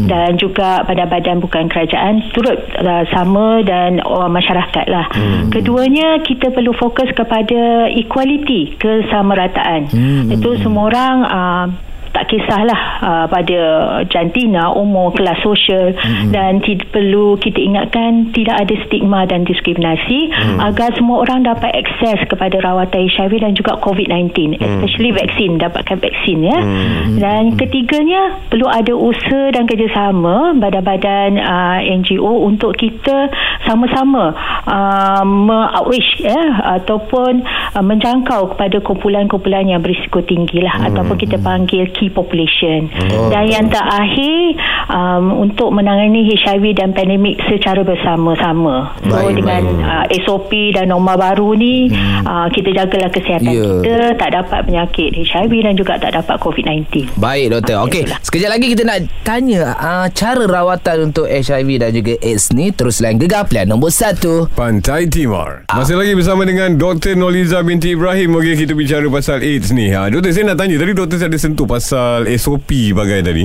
Dan 0.06 0.38
juga 0.38 0.86
pada 0.86 1.04
badan 1.10 1.42
bukan 1.42 1.66
kerajaan 1.66 2.22
turut 2.30 2.58
uh, 2.78 3.02
sama 3.10 3.66
dan 3.66 3.98
orang 4.06 4.38
masyarakat 4.38 4.86
lah. 4.86 5.10
Keduanya 5.50 6.22
kita 6.22 6.54
perlu 6.54 6.70
fokus 6.78 7.10
kepada 7.16 7.90
equality 7.90 8.78
kesamarataan. 8.78 9.90
Itu 10.30 10.58
semua 10.62 10.92
orang 10.92 11.15
uh, 11.24 11.68
tak 12.16 12.32
kisahlah 12.32 12.80
uh, 13.04 13.26
pada 13.28 13.60
jantina, 14.08 14.72
umur, 14.72 15.12
kelas 15.12 15.36
sosial 15.44 15.92
mm-hmm. 15.92 16.32
dan 16.32 16.64
tidak 16.64 16.88
perlu 16.88 17.36
kita 17.36 17.60
ingatkan 17.60 18.32
tidak 18.32 18.56
ada 18.64 18.74
stigma 18.88 19.28
dan 19.28 19.44
diskriminasi 19.44 20.32
mm. 20.32 20.56
agar 20.64 20.96
semua 20.96 21.28
orang 21.28 21.44
dapat 21.44 21.76
akses 21.76 22.24
kepada 22.32 22.56
rawatan 22.64 23.04
HIV 23.12 23.44
dan 23.44 23.52
juga 23.52 23.76
COVID-19 23.84 24.56
mm. 24.56 24.64
especially 24.64 25.12
vaksin, 25.12 25.60
dapatkan 25.60 26.00
vaksin 26.00 26.38
ya. 26.40 26.58
Mm. 26.64 27.20
Dan 27.20 27.42
ketiganya 27.60 28.40
perlu 28.48 28.64
ada 28.64 28.96
usaha 28.96 29.52
dan 29.52 29.68
kerjasama 29.68 30.56
badan-badan 30.56 31.36
uh, 31.36 31.78
NGO 31.84 32.48
untuk 32.48 32.80
kita 32.80 33.28
sama-sama 33.68 34.32
uh, 34.64 35.20
me-outreach 35.26 36.24
ya 36.24 36.64
ataupun 36.80 37.44
uh, 37.76 37.84
menjangkau 37.84 38.56
kepada 38.56 38.80
kumpulan-kumpulan 38.80 39.68
yang 39.68 39.84
berisiko 39.84 40.24
tinggi 40.24 40.64
lah 40.64 40.80
mm. 40.80 40.86
ataupun 40.88 41.16
kita 41.20 41.36
panggil 41.44 41.84
key 41.92 42.05
population. 42.10 42.90
Oh. 43.14 43.28
Dan 43.30 43.44
yang 43.50 43.66
terakhir 43.70 44.56
um, 44.90 45.46
untuk 45.46 45.72
menangani 45.74 46.26
HIV 46.36 46.78
dan 46.78 46.94
pandemik 46.94 47.38
secara 47.50 47.82
bersama-sama. 47.82 48.96
So 49.06 49.16
Baik, 49.16 49.42
dengan 49.42 49.62
uh, 49.82 50.04
SOP 50.24 50.52
dan 50.74 50.90
norma 50.90 51.18
baru 51.18 51.54
ni 51.58 51.90
hmm. 51.90 52.24
uh, 52.26 52.48
kita 52.50 52.72
jagalah 52.74 53.10
kesihatan 53.12 53.44
Ya. 53.46 53.62
kita 53.78 54.18
tak 54.18 54.30
dapat 54.34 54.60
penyakit 54.66 55.14
HIV 55.14 55.52
dan 55.62 55.74
juga 55.78 55.96
tak 55.96 56.12
dapat 56.18 56.36
COVID-19. 56.42 57.14
Baik 57.16 57.46
doktor. 57.54 57.86
Okey, 57.86 58.02
itulah. 58.04 58.18
sekejap 58.20 58.50
lagi 58.52 58.66
kita 58.74 58.82
nak 58.82 58.98
tanya 59.22 59.62
uh, 59.78 60.06
cara 60.10 60.44
rawatan 60.44 61.12
untuk 61.12 61.30
HIV 61.30 61.68
dan 61.80 61.90
juga 61.94 62.12
AIDS 62.20 62.50
ni 62.52 62.74
terus 62.74 62.98
lain 62.98 63.16
gegar 63.22 63.46
pilihan 63.46 63.70
nombor 63.70 63.94
satu. 63.94 64.50
Pantai 64.52 65.06
Timur. 65.08 65.64
Masih 65.70 65.96
lagi 65.96 66.12
bersama 66.12 66.42
dengan 66.42 66.74
Dr. 66.74 67.14
Noliza 67.14 67.62
binti 67.62 67.94
Ibrahim. 67.94 68.36
Okey, 68.36 68.66
kita 68.66 68.72
bicara 68.74 69.06
pasal 69.08 69.40
AIDS 69.40 69.70
ni. 69.72 69.94
Ha, 69.94 70.10
doktor, 70.10 70.34
saya 70.34 70.52
nak 70.52 70.58
tanya. 70.58 70.76
Tadi 70.76 70.92
doktor 70.92 71.16
saya 71.16 71.28
ada 71.32 71.38
sentuh 71.40 71.66
pasal 71.68 71.95
SOP 72.36 72.92
bagai 72.92 73.24
tadi. 73.24 73.44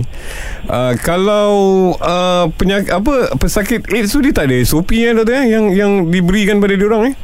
Uh, 0.68 0.94
kalau 1.02 1.52
uh, 1.98 2.46
penyak, 2.56 2.92
apa 2.92 3.36
pesakit 3.40 3.86
AIDS 3.90 4.14
tu 4.14 4.20
dia 4.22 4.34
tak 4.36 4.52
ada 4.52 4.56
SOP 4.62 4.94
ya 4.94 5.16
doktor 5.16 5.42
eh? 5.42 5.46
yang 5.52 5.66
yang 5.74 5.92
diberikan 6.08 6.60
pada 6.60 6.74
dia 6.76 6.88
orang 6.88 7.12
eh? 7.12 7.16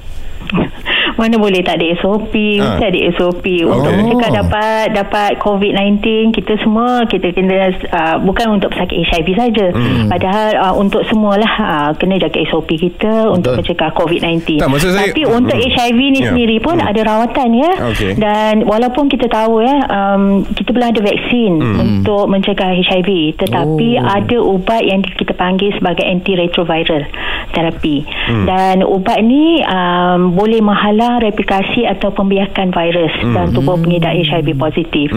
Mana 1.17 1.35
boleh 1.35 1.59
tak 1.59 1.75
ada 1.75 1.87
SOP 1.97 2.33
Ha. 2.57 2.77
Mesti 2.77 2.85
ada 2.85 2.99
SOP 3.11 3.45
Untuk 3.63 3.85
Okey. 3.87 3.97
mencegah 3.99 4.31
dapat 4.37 4.85
Dapat 4.93 5.31
COVID-19 5.37 5.97
Kita 6.31 6.53
semua 6.57 7.01
Kita 7.03 7.27
kena 7.29 7.57
uh, 7.67 8.15
Bukan 8.19 8.47
untuk 8.51 8.69
pesakit 8.69 9.01
HIV 9.03 9.27
saja 9.33 9.65
Hmm. 9.69 10.05
Padahal 10.07 10.49
uh, 10.55 10.73
Untuk 10.73 11.01
semualah 11.03 11.53
uh, 11.57 11.89
Kena 11.93 12.17
jaga 12.17 12.37
SOP 12.45 12.69
kita 12.71 13.27
Untuk 13.27 13.57
mencegah 13.57 13.89
COVID-19 13.91 14.57
Tak, 14.57 14.69
saya- 14.77 15.09
Tapi 15.09 15.21
untuk 15.25 15.57
Hmm. 15.57 15.65
HIV 15.67 15.99
ni 16.07 16.19
Ya. 16.19 16.29
sendiri 16.29 16.57
pun 16.59 16.77
Ada 16.77 17.01
rawatan 17.01 17.49
ya 17.51 17.71
Okey. 17.87 18.11
Dan 18.15 18.61
walaupun 18.63 19.07
kita 19.07 19.25
tahu 19.27 19.59
ya 19.59 19.75
um, 19.87 20.23
Kita 20.47 20.69
belum 20.69 20.87
ada 20.87 21.01
vaksin 21.01 21.51
Hmm. 21.57 21.77
Untuk 21.79 22.23
mencegah 22.27 22.71
HIV 22.75 23.09
Tetapi 23.37 23.89
Oh. 23.95 24.05
ada 24.07 24.37
ubat 24.39 24.81
Yang 24.83 25.13
kita 25.15 25.33
panggil 25.33 25.73
sebagai 25.73 26.05
Antiretroviral 26.05 27.09
Terapi 27.49 27.97
Hmm. 28.27 28.43
Dan 28.45 28.75
ubat 28.83 29.19
ni 29.19 29.63
um, 29.63 30.31
Boleh 30.31 30.59
menghalang 30.59 31.06
replikasi 31.17 31.87
Atau 31.87 32.11
pembiakan 32.11 32.69
virus 32.69 33.09
Hmm. 33.17 33.33
Dalam 33.33 33.49
tubuh 33.55 33.75
pengidap 33.79 34.13
HIV 34.13 34.47
positif. 34.55 35.07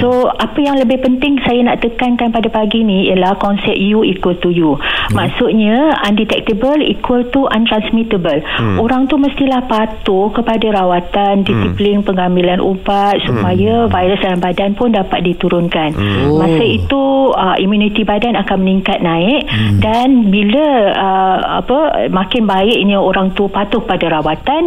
So 0.00 0.26
apa 0.30 0.58
yang 0.58 0.80
lebih 0.80 1.02
penting 1.02 1.38
Saya 1.44 1.60
nak 1.62 1.84
tekankan 1.84 2.30
pada 2.30 2.48
pagi 2.48 2.80
ni 2.80 3.12
Ialah 3.12 3.36
konsep 3.36 3.76
you 3.76 4.00
equal 4.02 4.34
to 4.40 4.48
you. 4.48 4.74
Maksudnya 5.12 5.92
Undetectable 6.02 6.80
equal 6.80 7.26
to 7.30 7.46
untransmittable. 7.50 8.40
Orang 8.80 9.06
tu 9.06 9.16
mestilah 9.16 9.64
patuh 9.66 10.30
Kepada 10.30 10.66
rawatan 10.72 11.42
Disiplin 11.42 12.00
pengambilan 12.00 12.58
ubat 12.58 13.20
Supaya 13.24 13.86
virus 13.86 14.20
dalam 14.20 14.40
badan 14.40 14.70
pun 14.74 14.90
Dapat 14.90 15.20
diturunkan. 15.24 15.90
Oh. 16.30 16.38
Masa 16.42 16.64
itu 16.64 17.02
uh, 17.32 17.56
Immunity 17.58 18.02
badan 18.02 18.38
akan 18.38 18.56
meningkat 18.62 19.00
naik 19.00 19.46
Dan 19.78 20.30
bila 20.30 20.66
uh, 20.94 21.38
apa 21.64 22.08
Makin 22.10 22.46
baiknya 22.46 22.98
orang 22.98 23.32
tu 23.32 23.48
patuh 23.48 23.82
pada 23.82 24.06
rawatan 24.10 24.62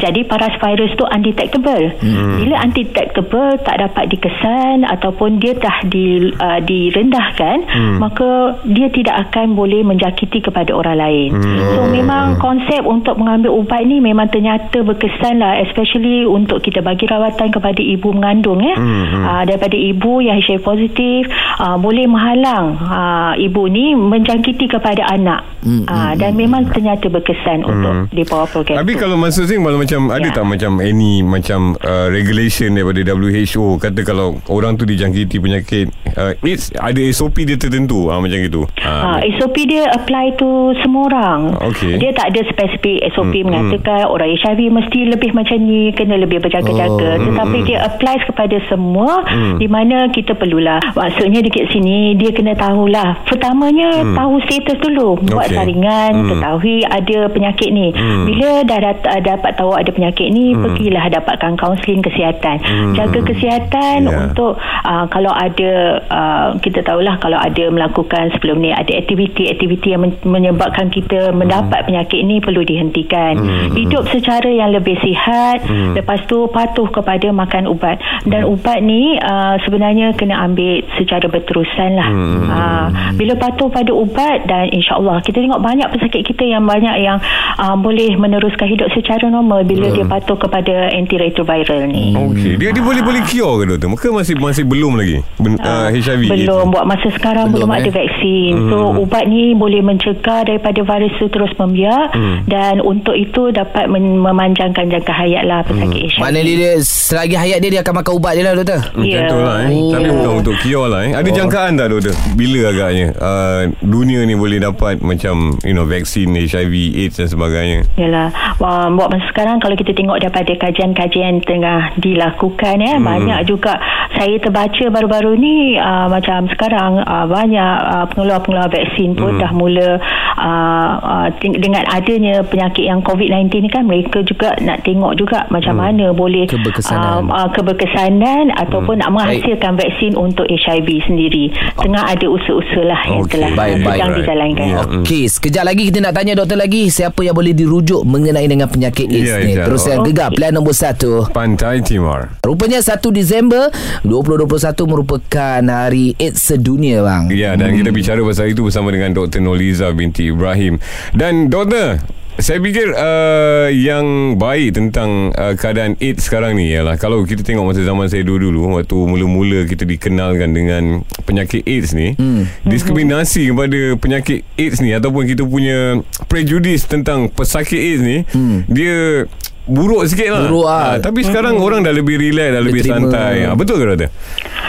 Jadi 0.00 0.15
paras 0.24 0.54
virus 0.62 0.94
tu 0.96 1.04
undetectable. 1.04 1.92
Bila 2.36 2.62
undetectable 2.62 3.58
Tak 3.60 3.76
dapat 3.82 4.12
dikesan 4.12 4.86
Ataupun 4.86 5.42
dia 5.42 5.56
dah 5.56 5.82
di, 5.88 6.30
uh, 6.36 6.60
direndahkan 6.62 7.66
Maka 7.98 8.60
dia 8.68 8.88
tidak 8.92 9.28
akan 9.28 9.56
boleh 9.56 9.82
menjangkiti 9.82 10.44
kepada 10.44 10.72
orang 10.72 10.98
lain. 11.00 11.30
So 11.76 11.88
memang 11.90 12.38
konsep 12.38 12.84
untuk 12.84 13.18
mengambil 13.18 13.52
ubat 13.52 13.82
ni 13.84 13.98
Memang 13.98 14.30
ternyata 14.30 14.84
berkesan 14.84 15.42
lah 15.42 15.60
Especially 15.66 16.24
untuk 16.28 16.62
kita 16.62 16.80
bagi 16.80 17.08
rawatan 17.08 17.50
kepada 17.50 17.80
ibu 17.80 18.12
mengandung 18.14 18.60
ya 18.62 18.76
uh, 18.76 19.42
Daripada 19.44 19.74
ibu 19.74 20.22
yang 20.22 20.38
HIV 20.38 20.62
positif 20.62 21.26
uh, 21.58 21.76
Boleh 21.80 22.06
menghalang 22.06 22.78
uh, 22.78 23.32
ibu 23.36 23.66
ni 23.66 23.96
menjangkiti 23.96 24.68
kepada 24.70 25.02
anak. 25.10 25.42
Uh, 25.66 26.14
Dan 26.14 26.38
memang 26.38 26.70
ternyata 26.70 27.10
berkesan 27.10 27.66
untuk 27.66 28.06
di 28.14 28.22
bawah 28.22 28.46
program 28.46 28.78
Tapi 28.84 28.92
tu. 28.94 29.00
kalau 29.02 29.16
masa 29.18 29.42
Sing 29.42 29.58
Kalau 29.62 29.78
macam 29.82 30.05
Ada 30.08 30.24
Ya. 30.26 30.34
tak 30.34 30.44
macam 30.44 30.72
Any 30.78 31.20
macam 31.20 31.78
uh, 31.78 32.06
Regulation 32.08 32.72
daripada 32.72 33.00
WHO 33.08 33.78
Kata 33.78 34.00
kalau 34.02 34.42
Orang 34.46 34.74
tu 34.74 34.82
dijangkiti 34.82 35.36
penyakit 35.36 35.86
uh, 36.12 36.34
AIDS 36.40 36.72
Ada 36.72 36.98
SOP 37.10 37.42
dia 37.42 37.54
tertentu 37.54 38.06
uh, 38.06 38.18
Macam 38.18 38.36
gitu 38.36 38.66
Ha, 38.78 39.16
uh, 39.16 39.26
SOP 39.36 39.56
dia 39.64 39.86
apply 39.90 40.36
to 40.36 40.46
semua 40.78 41.06
orang. 41.06 41.40
Okey. 41.64 41.98
Dia 41.98 42.10
tak 42.12 42.30
ada 42.30 42.40
spesifik 42.46 43.02
SOP 43.10 43.24
Hmm, 43.26 43.34
hmm, 43.34 43.44
mengatakan 43.44 44.06
orang 44.06 44.30
HIV 44.32 44.60
mesti 44.70 45.00
lebih 45.06 45.30
macam 45.32 45.58
ni, 45.58 45.90
kena 45.90 46.16
lebih 46.16 46.38
berjaga-jaga. 46.38 47.10
Oh, 47.12 47.22
Tetapi 47.24 47.58
dia 47.62 47.82
apply 47.84 48.16
kepada 48.24 48.56
semua 48.64 49.26
Hmm. 49.26 49.56
di 49.56 49.66
mana 49.66 50.06
kita 50.08 50.32
perlulah. 50.32 50.78
Maksudnya 50.92 51.40
dekat 51.40 51.66
sini 51.68 52.14
dia 52.14 52.30
kena 52.30 52.54
tahulah. 52.54 53.26
Pertamanya 53.26 53.90
tahu 54.04 54.38
status 54.42 54.78
dulu. 54.80 55.18
Buat 55.24 55.48
Okey. 55.48 55.56
saringan, 55.56 56.12
Hmm. 56.14 56.28
ketahui 56.30 56.76
ada 56.82 57.18
penyakit 57.28 57.68
ni. 57.68 57.86
Hmm. 57.90 58.24
Bila 58.24 58.50
dah 58.62 58.78
dat- 58.80 59.04
dapat 59.20 59.50
tahu 59.54 59.72
ada 59.72 59.90
penyakit 59.96 60.28
ni, 60.28 60.52
pergilah 60.52 61.08
dapatkan 61.08 61.56
kaunseling 61.56 62.04
kesihatan. 62.04 62.60
Jaga 62.92 63.20
kesihatan 63.24 63.98
Ya. 64.06 64.28
untuk 64.28 64.60
uh, 64.60 65.06
kalau 65.08 65.32
ada 65.32 66.02
uh, 66.12 66.48
kita 66.60 66.84
tahulah 66.84 67.16
kalau 67.16 67.40
ada 67.40 67.70
melakukan 67.72 68.28
sebelum 68.36 68.60
ni 68.60 68.74
ada 68.74 68.92
aktiviti-aktiviti 68.92 69.96
yang 69.96 70.04
men- 70.04 70.20
menyebabkan 70.20 70.92
kita 70.92 71.32
mendapat 71.32 71.86
penyakit 71.88 72.20
ni 72.26 72.42
perlu 72.44 72.60
dihentikan. 72.60 73.38
Hidup 73.72 74.04
secara 74.12 74.50
yang 74.50 74.74
lebih 74.74 74.98
sihat, 75.00 75.64
lepas 75.94 76.26
tu 76.28 76.50
patuh 76.52 76.90
kepada 76.90 77.32
makan 77.32 77.70
ubat. 77.70 77.96
Dan 78.26 78.44
ubat 78.44 78.82
ni 78.82 79.16
uh, 79.16 79.56
sebenarnya 79.64 80.12
kena 80.18 80.44
ambil 80.44 80.82
secara 81.00 81.24
berterusan 81.30 81.96
lah. 81.96 82.10
Uh, 82.46 82.86
bila 83.16 83.38
patuh 83.38 83.70
pada 83.70 83.94
ubat 83.94 84.44
dan 84.50 84.68
insya-Allah 84.74 85.22
kita 85.22 85.40
tengok 85.40 85.62
banyak 85.62 85.88
pesakit 85.94 86.26
kita 86.26 86.44
yang 86.44 86.66
banyak 86.66 87.00
yang 87.00 87.22
uh, 87.56 87.78
boleh 87.78 88.18
meneruskan 88.18 88.66
hidup 88.66 88.90
secara 88.92 89.30
normal 89.30 89.62
bila 89.62 89.85
dia 89.90 90.04
patuh 90.04 90.36
kepada 90.36 90.74
antiretroviral 90.90 91.86
ni. 91.86 92.12
Okay 92.12 92.54
Dia 92.56 92.70
dia 92.70 92.80
boleh 92.80 93.00
boleh 93.00 93.22
cure 93.22 93.54
ke 93.58 93.64
doktor 93.68 93.88
Maka 93.88 94.06
masih 94.10 94.34
masih 94.36 94.64
belum 94.64 94.94
lagi 94.94 95.20
ben, 95.36 95.56
uh, 95.58 95.88
HIV 95.88 96.22
Belum 96.26 96.70
buat 96.70 96.84
masa 96.84 97.08
sekarang 97.10 97.50
belum, 97.50 97.68
Belum, 97.68 97.78
ada 97.78 97.88
eh? 97.88 97.92
vaksin. 97.92 98.52
So 98.66 98.76
ubat 98.98 99.24
ni 99.26 99.52
boleh 99.52 99.80
mencegah 99.80 100.44
daripada 100.44 100.80
virus 100.80 101.14
tu 101.16 101.26
terus 101.28 101.52
membiak 101.54 102.12
dan 102.46 102.78
untuk 102.78 103.12
itu 103.12 103.50
dapat 103.50 103.86
men- 103.86 104.18
memanjangkan 104.18 104.88
jangka 104.88 105.12
hayat 105.12 105.44
lah 105.44 105.62
pesakit 105.62 106.08
HIV. 106.08 106.18
Maknanya 106.18 106.54
dia 106.54 106.72
selagi 106.78 107.34
hayat 107.34 107.58
dia 107.58 107.70
dia 107.70 107.80
akan 107.80 107.94
makan 107.96 108.12
ubat 108.14 108.32
dia 108.34 108.44
lah 108.44 108.54
doktor. 108.54 108.80
Macam 108.92 109.04
Ya. 109.06 109.28
tu 109.28 109.38
lah 109.38 109.56
eh. 109.62 109.68
Oh. 109.68 109.92
Tapi 109.92 110.08
bukan 110.08 110.32
untuk 110.36 110.54
cure 110.58 110.88
lah 110.88 111.00
eh. 111.02 111.12
Ada 111.12 111.28
jangkaan 111.28 111.70
tak 111.74 111.88
doktor 111.88 112.14
Bila 112.34 112.60
agaknya 112.68 113.06
uh, 113.16 113.60
Dunia 113.78 114.20
ni 114.22 114.34
boleh 114.34 114.58
dapat 114.58 114.98
Macam 114.98 115.56
You 115.62 115.72
know 115.72 115.84
Vaksin 115.84 116.32
HIV 116.32 116.74
AIDS 116.98 117.16
dan 117.16 117.28
sebagainya 117.28 117.80
Yalah, 117.94 118.28
uh, 118.56 118.88
buat 118.90 119.08
masa 119.08 119.24
sekarang 119.30 119.56
kalau 119.66 119.74
kita 119.82 119.98
tengok 119.98 120.22
daripada 120.22 120.52
kajian-kajian 120.62 121.42
tengah 121.42 121.90
dilakukan 121.98 122.78
ya, 122.78 122.94
hmm. 122.94 123.02
banyak 123.02 123.40
juga 123.50 123.74
saya 124.14 124.38
terbaca 124.38 124.84
baru-baru 124.94 125.34
ni 125.34 125.74
uh, 125.74 126.06
macam 126.06 126.46
sekarang 126.54 127.02
uh, 127.02 127.26
banyak 127.26 127.74
uh, 127.90 128.06
pengeluar-pengeluar 128.14 128.70
vaksin 128.70 129.18
pun 129.18 129.34
hmm. 129.34 129.42
dah 129.42 129.50
mula 129.50 129.98
uh, 130.38 130.92
uh, 131.02 131.26
dengan 131.42 131.82
adanya 131.90 132.46
penyakit 132.46 132.86
yang 132.86 133.02
COVID-19 133.02 133.66
ni 133.66 133.70
kan 133.74 133.82
mereka 133.90 134.22
juga 134.22 134.54
nak 134.62 134.86
tengok 134.86 135.18
juga 135.18 135.50
macam 135.50 135.74
hmm. 135.74 135.82
mana 135.82 136.06
boleh 136.14 136.46
Keberkesanan. 136.46 137.26
uh, 137.26 137.42
uh, 137.42 137.48
keberkesanan 137.50 138.54
ataupun 138.54 139.02
nak 139.02 139.10
menghasilkan 139.10 139.74
vaksin 139.74 140.14
untuk 140.14 140.46
HIV 140.46 141.10
sendiri. 141.10 141.50
Tengah 141.74 142.06
ada 142.06 142.26
usaha-usaha 142.30 142.86
lah 142.86 143.02
yang 143.10 143.26
Okey, 143.26 143.34
telah 143.34 143.50
baik, 143.58 143.82
baik. 143.82 143.98
sedang 143.98 144.10
dijalankan. 144.14 144.66
Ya. 144.70 144.78
Okey, 145.02 145.24
sekejap 145.26 145.64
lagi 145.66 145.82
kita 145.90 145.98
nak 145.98 146.14
tanya 146.14 146.38
doktor 146.38 146.54
lagi 146.54 146.86
siapa 146.86 147.18
yang 147.26 147.34
boleh 147.34 147.50
dirujuk 147.50 148.06
mengenai 148.06 148.46
dengan 148.46 148.70
penyakit 148.70 149.10
AIDS 149.10 149.26
Ya, 149.26 149.42
ni. 149.42 149.55
Ijaz. 149.56 149.66
Terus 149.72 149.82
yang 149.88 150.00
Okey. 150.04 150.12
gegar 150.12 150.28
pilihan 150.36 150.52
nombor 150.52 150.76
satu. 150.76 151.24
Pantai 151.32 151.80
Timur 151.80 152.28
Rupanya 152.44 152.84
1 152.84 153.00
Disember 153.08 153.72
2021 154.04 154.84
merupakan 154.84 155.60
hari 155.64 156.12
AIDS 156.20 156.44
sedunia 156.44 157.00
bang. 157.00 157.32
Ya 157.32 157.56
dan 157.56 157.72
kita 157.72 157.88
bicara 157.88 158.20
pasal 158.20 158.52
itu 158.52 158.60
Bersama 158.60 158.92
dengan 158.92 159.16
Dr. 159.16 159.40
Noliza 159.40 159.88
binti 159.96 160.28
Ibrahim 160.28 160.76
Dan 161.16 161.48
doktor 161.48 162.04
saya 162.36 162.60
fikir 162.60 162.92
uh, 162.92 163.72
yang 163.72 164.36
baik 164.36 164.76
tentang 164.76 165.32
uh, 165.32 165.56
keadaan 165.56 165.96
AIDS 166.04 166.28
sekarang 166.28 166.60
ni 166.60 166.68
ialah 166.68 167.00
kalau 167.00 167.24
kita 167.24 167.40
tengok 167.40 167.72
masa 167.72 167.80
zaman 167.80 168.12
saya 168.12 168.28
dulu-dulu 168.28 168.76
waktu 168.76 168.92
mula-mula 168.92 169.64
kita 169.64 169.88
dikenalkan 169.88 170.52
dengan 170.52 171.00
penyakit 171.24 171.64
AIDS 171.64 171.96
ni 171.96 172.12
hmm. 172.12 172.68
diskriminasi 172.68 173.48
kepada 173.48 173.96
penyakit 173.96 174.44
AIDS 174.60 174.84
ni 174.84 174.92
ataupun 174.92 175.24
kita 175.24 175.48
punya 175.48 176.04
prejudis 176.28 176.84
tentang 176.84 177.32
pesakit 177.32 177.80
AIDS 177.80 178.02
ni 178.04 178.18
hmm. 178.28 178.68
dia 178.68 179.24
buruk 179.66 180.06
sikit 180.06 180.30
lah 180.30 180.42
Buruk 180.46 180.66
lah. 180.66 180.78
Ah, 180.78 180.94
tapi 181.02 181.26
sekarang 181.26 181.58
orang 181.58 181.82
dah 181.82 181.90
lebih 181.90 182.16
relax 182.16 182.48
dah 182.54 182.62
lebih 182.62 182.82
terima. 182.86 183.10
santai 183.10 183.34
Ah, 183.50 183.54
betul 183.58 183.76
ke 183.82 183.84
doktor? 183.84 184.10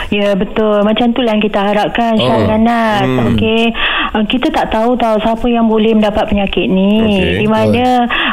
Ya 0.07 0.31
betul 0.39 0.87
Macam 0.87 1.11
tu 1.11 1.19
lah 1.23 1.35
yang 1.35 1.43
kita 1.43 1.59
harapkan 1.59 2.15
oh. 2.15 2.23
Syah 2.23 2.41
dan 2.47 2.61
Nas 2.63 3.05
Hmm. 3.07 3.35
Okey 3.35 3.71
uh, 4.15 4.23
Kita 4.25 4.47
tak 4.51 4.73
tahu 4.73 4.95
tahu 4.95 5.15
Siapa 5.21 5.45
yang 5.47 5.67
boleh 5.69 5.95
mendapat 5.95 6.27
penyakit 6.27 6.65
ni 6.67 7.03
Okey. 7.03 7.43
Di 7.43 7.47
mana 7.47 7.83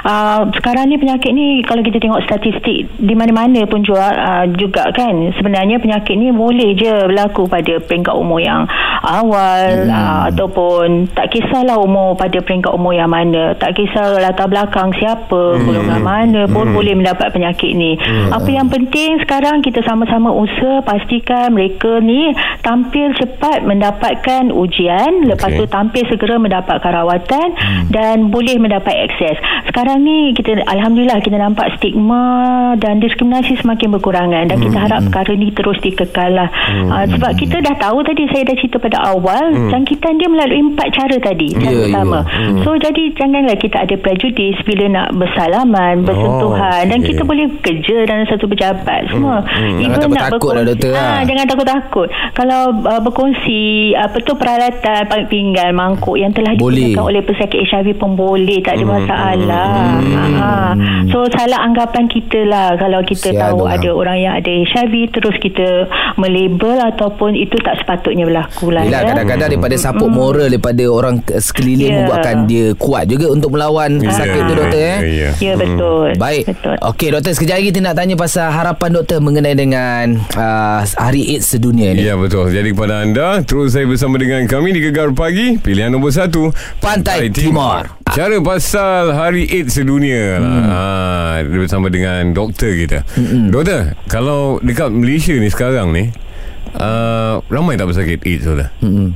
uh, 0.03 0.40
Sekarang 0.55 0.88
ni 0.88 0.96
penyakit 0.98 1.31
ni 1.35 1.62
Kalau 1.66 1.83
kita 1.83 1.98
tengok 2.00 2.22
statistik 2.27 2.90
Di 2.96 3.14
mana-mana 3.14 3.62
pun 3.66 3.83
juga, 3.83 4.14
uh, 4.14 4.44
juga 4.55 4.88
kan 4.94 5.14
Sebenarnya 5.35 5.79
penyakit 5.79 6.14
ni 6.16 6.31
Boleh 6.31 6.74
je 6.79 6.90
berlaku 7.11 7.46
Pada 7.46 7.79
peringkat 7.83 8.14
umur 8.14 8.40
yang 8.42 8.66
Awal 9.05 9.90
hmm. 9.90 9.94
uh, 9.94 10.20
Ataupun 10.33 11.11
Tak 11.12 11.31
kisahlah 11.35 11.79
umur 11.79 12.14
Pada 12.18 12.38
peringkat 12.40 12.72
umur 12.72 12.94
yang 12.94 13.11
mana 13.11 13.55
Tak 13.59 13.74
kisah 13.79 14.18
latar 14.22 14.46
belakang 14.46 14.94
Siapa 14.96 15.59
hmm. 15.59 15.62
Golongan 15.66 16.00
mana 16.03 16.40
pun 16.55 16.71
Boleh 16.71 16.95
mendapat 16.95 17.35
penyakit 17.35 17.75
ni. 17.75 17.99
Apa 18.31 18.47
yang 18.47 18.71
penting 18.71 19.19
Sekarang 19.27 19.61
kita 19.61 19.83
sama-sama 19.83 20.31
usaha 20.31 20.81
Pastikan 20.87 21.51
mereka 21.53 21.99
ni 21.99 22.31
tampil 22.62 23.12
cepat 23.19 23.67
mendapatkan 23.67 24.49
ujian 24.53 25.29
lepas 25.29 25.53
Okey. 25.53 25.61
tu 25.61 25.64
tampil 25.69 26.03
segera 26.09 26.37
mendapatkan 26.40 26.93
rawatan 26.93 27.49
hmm. 27.53 27.85
dan 27.90 28.29
boleh 28.29 28.57
mendapat 28.61 29.11
akses. 29.11 29.37
Sekarang 29.69 30.05
ni 30.05 30.33
kita 30.37 30.64
Alhamdulillah 30.64 31.21
kita 31.21 31.37
nampak 31.37 31.77
stigma 31.77 32.75
dan 32.79 33.01
diskriminasi 33.03 33.61
semakin 33.61 33.93
berkurangan 33.99 34.49
dan 34.49 34.57
kita 34.61 34.77
harap 34.77 35.01
perkara 35.09 35.33
ni 35.37 35.53
terus 35.53 35.77
dikekal 35.85 36.31
lah. 36.33 36.49
Uh, 36.88 37.05
sebab 37.11 37.33
kita 37.37 37.61
dah 37.61 37.77
tahu 37.81 38.01
tadi 38.05 38.25
saya 38.33 38.49
dah 38.49 38.57
cerita 38.57 38.77
pada 38.81 38.99
awal 39.12 39.45
jangkitan 39.73 40.17
dia 40.21 40.29
melalui 40.31 40.61
empat 40.73 40.88
cara 40.95 41.17
tadi 41.21 41.47
Ya, 41.55 41.69
cara 41.69 41.75
ya. 41.77 41.83
pertama. 41.88 42.19
So 42.64 42.71
jadi 42.81 43.03
janganlah 43.14 43.57
kita 43.61 43.77
ada 43.85 43.97
prejudis 44.01 44.57
bila 44.64 44.85
nak 44.88 45.09
bersalaman 45.17 46.03
bersentuhan 46.46 46.83
dan 46.85 46.98
okey. 46.98 47.09
kita 47.11 47.22
boleh 47.22 47.44
kerja 47.59 47.96
dalam 48.04 48.24
satu 48.26 48.44
pejabat 48.46 49.00
semua 49.07 49.37
Jangan 49.74 49.98
takut-takut 49.98 50.52
lah, 50.52 50.64
doktor, 50.64 50.90
Ah, 50.90 51.00
lah. 51.00 51.22
jangan 51.24 51.44
takut-takut 51.46 52.07
kalau 52.33 52.61
uh, 52.83 53.00
berkongsi 53.00 53.62
apa 53.94 54.16
tu 54.20 54.33
peralatan 54.35 55.02
pinggan 55.26 55.72
mangkuk 55.72 56.14
yang 56.14 56.30
telah 56.30 56.54
Boleh. 56.54 56.92
digunakan 56.92 57.04
oleh 57.04 57.22
pesakit 57.22 57.61
HIV 57.62 57.96
pun 57.96 58.14
boleh 58.14 58.59
tak 58.61 58.76
ada 58.76 58.85
masalah 58.85 59.68
ha. 60.35 60.50
so 61.09 61.24
salah 61.30 61.61
anggapan 61.61 62.07
kita 62.07 62.44
lah 62.44 62.74
kalau 62.74 63.00
kita 63.02 63.30
Kesian 63.30 63.40
tahu 63.40 63.64
ada 63.64 63.90
orang 63.90 64.18
yang 64.18 64.33
ada 64.35 64.50
HIV 64.50 64.92
terus 65.11 65.37
kita 65.38 65.88
melabel 66.16 66.78
ataupun 66.85 67.35
itu 67.35 67.57
tak 67.59 67.78
sepatutnya 67.78 68.24
berlaku 68.24 68.70
lah 68.70 68.83
Yelah 68.83 69.00
ya. 69.00 69.09
kadang-kadang 69.11 69.48
daripada 69.50 69.76
support 69.76 70.11
moral 70.11 70.46
daripada 70.46 70.85
orang 70.87 71.20
ke- 71.20 71.38
sekeliling 71.38 71.83
Ya. 71.85 71.96
membuatkan 72.00 72.37
dia 72.44 72.66
kuat 72.74 73.04
juga 73.07 73.28
untuk 73.28 73.52
melawan 73.52 74.00
pesakit 74.00 74.40
tu 74.42 74.54
doktor 74.54 74.80
eh. 74.80 74.98
Ya, 74.98 75.30
ya. 75.30 75.30
ya 75.37 75.52
betul 75.54 76.09
Baik. 76.16 76.34
Betul 76.42 76.75
Okey 76.83 77.09
doktor 77.14 77.33
sekejap 77.38 77.57
lagi 77.62 77.66
kita 77.70 77.81
nak 77.85 77.94
tanya 77.94 78.14
pasal 78.18 78.51
harapan 78.51 78.90
doktor 78.90 79.23
mengenai 79.23 79.55
dengan 79.55 80.18
uh, 80.35 80.83
Hari 80.83 81.38
AIDS 81.38 81.55
sedunia 81.55 81.94
ni. 81.94 82.03
Ya 82.03 82.18
betul 82.18 82.51
Jadi 82.51 82.75
kepada 82.75 83.07
anda 83.07 83.38
Terus 83.47 83.79
saya 83.79 83.87
bersama 83.87 84.18
dengan 84.18 84.42
kami 84.51 84.75
Di 84.75 84.83
Gegar 84.83 85.14
Pagi 85.14 85.62
Pilihan 85.62 85.94
nombor 85.94 86.11
satu 86.11 86.51
Pantai 86.83 87.31
Timur. 87.31 87.87
Cara 88.11 88.37
pasal 88.42 89.14
Hari 89.14 89.47
AIDS 89.47 89.79
sedunia 89.79 90.42
lah. 90.42 90.51
Hmm. 90.51 90.64
Ha, 90.66 90.83
bersama 91.47 91.87
dengan 91.92 92.35
doktor 92.35 92.75
kita 92.75 93.07
hmm. 93.14 93.55
Doktor 93.55 93.94
Kalau 94.11 94.59
dekat 94.59 94.90
Malaysia 94.90 95.38
ni 95.38 95.47
sekarang 95.47 95.94
ni 95.94 96.11
uh, 96.75 97.38
Ramai 97.47 97.79
tak 97.79 97.87
pesakit 97.94 98.18
AIDS 98.27 98.42
doktor? 98.42 98.68
Hmm. 98.83 99.14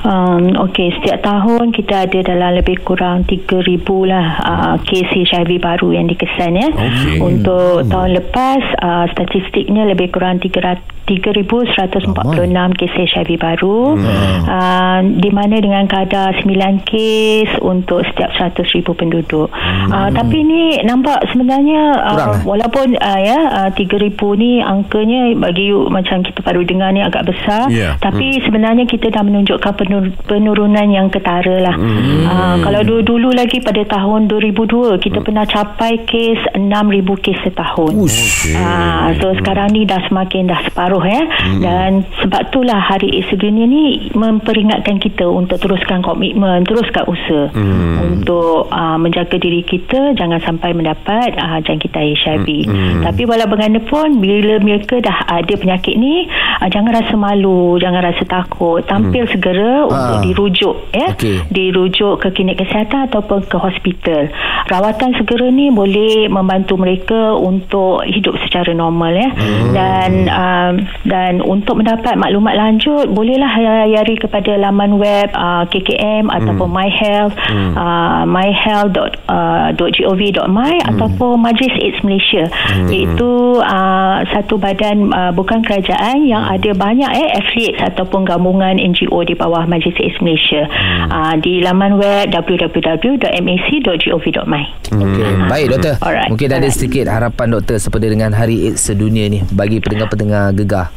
Um, 0.00 0.56
Okey, 0.68 0.92
setiap 1.00 1.20
tahun 1.24 1.72
kita 1.72 2.08
ada 2.08 2.18
dalam 2.24 2.60
lebih 2.60 2.80
kurang 2.84 3.24
3,000 3.28 3.84
lah 4.08 4.26
uh, 4.40 4.76
kes 4.84 5.08
HIV 5.12 5.60
baru 5.60 5.92
yang 5.96 6.08
dikesan 6.08 6.56
ya. 6.56 6.68
Okey. 6.72 7.16
Untuk 7.20 7.88
tahun 7.88 8.10
lepas 8.20 8.62
uh, 8.80 9.04
statistiknya 9.12 9.88
lebih 9.88 10.12
kurang 10.12 10.40
300 10.40 11.00
3,146 11.10 12.78
kes 12.78 12.94
HIV 12.94 13.30
baru 13.42 13.98
uh, 14.46 15.00
di 15.02 15.30
mana 15.34 15.58
dengan 15.58 15.90
kadar 15.90 16.38
9 16.38 16.86
kes 16.86 17.58
untuk 17.66 18.06
setiap 18.06 18.30
100,000 18.38 18.86
penduduk. 18.94 19.50
Uh, 19.90 20.06
tapi 20.14 20.46
ni 20.46 20.78
nampak 20.86 21.18
sebenarnya 21.34 21.98
Kurang, 22.14 22.30
uh, 22.30 22.36
eh? 22.38 22.42
walaupun 22.46 22.86
uh, 22.94 23.18
ya 23.18 23.66
uh, 23.66 23.70
3,000 23.74 24.14
ni 24.38 24.62
angkanya 24.62 25.34
bagi 25.34 25.70
you 25.70 25.86
macam 25.86 26.22
kita 26.26 26.42
baru 26.42 26.66
dengar 26.66 26.90
ni 26.90 27.00
agak 27.02 27.30
besar 27.30 27.66
Ya. 27.70 27.94
tapi 28.02 28.42
sebenarnya 28.42 28.88
kita 28.88 29.12
dah 29.14 29.22
menunjukkan 29.22 29.72
penur- 29.90 30.14
penurunan 30.30 30.86
yang 30.86 31.10
ketara 31.10 31.58
lah. 31.58 31.74
Hmm. 31.74 32.22
Uh, 32.30 32.56
kalau 32.62 32.80
dulu-dulu 32.86 33.34
lagi 33.34 33.58
pada 33.58 33.82
tahun 33.82 34.30
2002 34.30 35.02
kita 35.02 35.18
hmm. 35.18 35.26
pernah 35.26 35.44
capai 35.50 36.06
kes 36.06 36.54
6,000 36.54 36.70
kes 37.18 37.38
setahun. 37.42 37.92
Ush. 37.98 38.54
Ah, 38.54 39.10
so 39.18 39.34
sekarang 39.34 39.74
ni 39.74 39.82
dah 39.82 39.98
semakin 40.06 40.46
dah 40.46 40.62
separuh 40.70 41.02
ya. 41.02 41.22
Hmm. 41.26 41.60
Dan 41.60 41.90
sebab 42.22 42.54
itulah 42.54 42.78
Hari 42.78 43.10
AIDS 43.10 43.26
Sedunia 43.34 43.66
ni 43.66 44.14
memperingatkan 44.14 45.02
kita 45.02 45.26
untuk 45.26 45.58
teruskan 45.58 46.06
komitmen, 46.06 46.62
teruskan 46.62 47.04
usaha 47.10 47.50
hmm. 47.50 48.22
untuk 48.22 48.70
uh, 48.70 48.94
menjaga 48.94 49.34
diri 49.42 49.66
kita 49.66 50.14
jangan 50.14 50.38
sampai 50.46 50.70
mendapat 50.70 51.34
uh, 51.34 51.58
jangkitan 51.66 52.14
HIV. 52.14 52.46
Hmm. 52.70 53.02
Tapi 53.02 53.26
walau 53.26 53.50
bagaimanapun 53.50 54.22
bila 54.22 54.62
mereka 54.62 55.02
dah 55.02 55.26
ada 55.26 55.54
penyakit 55.56 55.98
ni 55.98 56.30
uh, 56.62 56.68
jangan 56.70 56.94
rasa 56.94 57.14
malu, 57.16 57.80
jangan 57.80 58.04
rasa 58.04 58.22
takut, 58.28 58.84
tampil 58.86 59.24
hmm. 59.26 59.32
segera 59.32 59.79
untuk 59.86 60.16
Ah. 60.18 60.24
dirujuk 60.24 60.76
ya. 60.92 61.08
Okey. 61.14 61.36
Dirujuk 61.48 62.20
ke 62.20 62.28
klinik 62.34 62.58
kesihatan 62.60 63.08
ataupun 63.08 63.46
ke 63.46 63.56
hospital. 63.56 64.28
Rawatan 64.68 65.14
segera 65.16 65.48
ni 65.48 65.70
boleh 65.70 66.28
membantu 66.28 66.76
mereka 66.76 67.32
untuk 67.36 68.02
hidup 68.04 68.36
secara 68.44 68.74
normal 68.74 69.16
ya. 69.16 69.30
Hmm. 69.32 69.72
Dan 69.72 70.28
um, 70.28 70.74
dan 71.06 71.40
untuk 71.40 71.76
mendapat 71.80 72.16
maklumat 72.16 72.56
lanjut 72.56 73.08
bolehlah 73.10 73.58
layari 73.58 74.16
kepada 74.18 74.56
laman 74.58 74.98
web 74.98 75.30
uh, 75.32 75.64
KKM 75.68 76.28
ataupun 76.28 76.70
MyHealth 76.70 77.34
hmm. 77.36 77.76
uh, 77.76 78.24
myhealth.gov.my 78.26 80.74
hmm. 80.76 80.90
ataupun 80.94 81.40
Majlis 81.40 81.72
AIDS 81.78 82.02
Malaysia 82.04 82.44
hmm. 82.50 82.88
iaitu 82.90 83.60
uh, 83.62 84.24
satu 84.34 84.58
badan 84.58 85.12
uh, 85.14 85.32
bukan 85.32 85.62
kerajaan 85.64 86.26
yang 86.26 86.44
ada 86.44 86.74
banyak 86.74 87.10
eh 87.10 87.32
affiliates 87.38 87.82
ataupun 87.94 88.24
gabungan 88.26 88.76
NGO 88.76 89.24
di 89.24 89.34
bawah 89.34 89.66
Majlis 89.70 89.94
AIDS 90.02 90.18
Malaysia 90.18 90.66
hmm. 90.66 91.14
uh, 91.14 91.38
di 91.38 91.62
laman 91.62 92.02
web 92.02 92.34
www.mac.gov.my 92.34 94.64
Okey, 94.90 95.30
baik 95.46 95.70
doktor. 95.70 95.94
Alright. 96.02 96.26
Mungkin 96.26 96.50
ada 96.50 96.66
Alright. 96.66 96.74
sedikit 96.74 97.06
harapan 97.06 97.54
doktor 97.54 97.78
sepada 97.78 98.10
dengan 98.10 98.34
Hari 98.34 98.66
AIDS 98.66 98.82
sedunia 98.82 99.30
ni 99.30 99.46
bagi 99.54 99.78
pendengar-pendengar 99.78 100.50
gegar. 100.58 100.90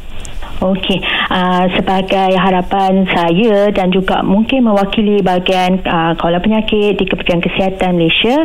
Okey, 0.62 1.02
uh, 1.34 1.66
sebagai 1.74 2.38
harapan 2.38 3.02
saya 3.10 3.74
dan 3.74 3.90
juga 3.90 4.22
mungkin 4.22 4.70
mewakili 4.70 5.18
bahagian 5.18 5.82
uh, 5.82 6.14
kawalan 6.14 6.38
penyakit 6.38 6.94
di 6.94 7.04
Kementerian 7.10 7.42
Kesihatan 7.42 7.98
Malaysia, 7.98 8.36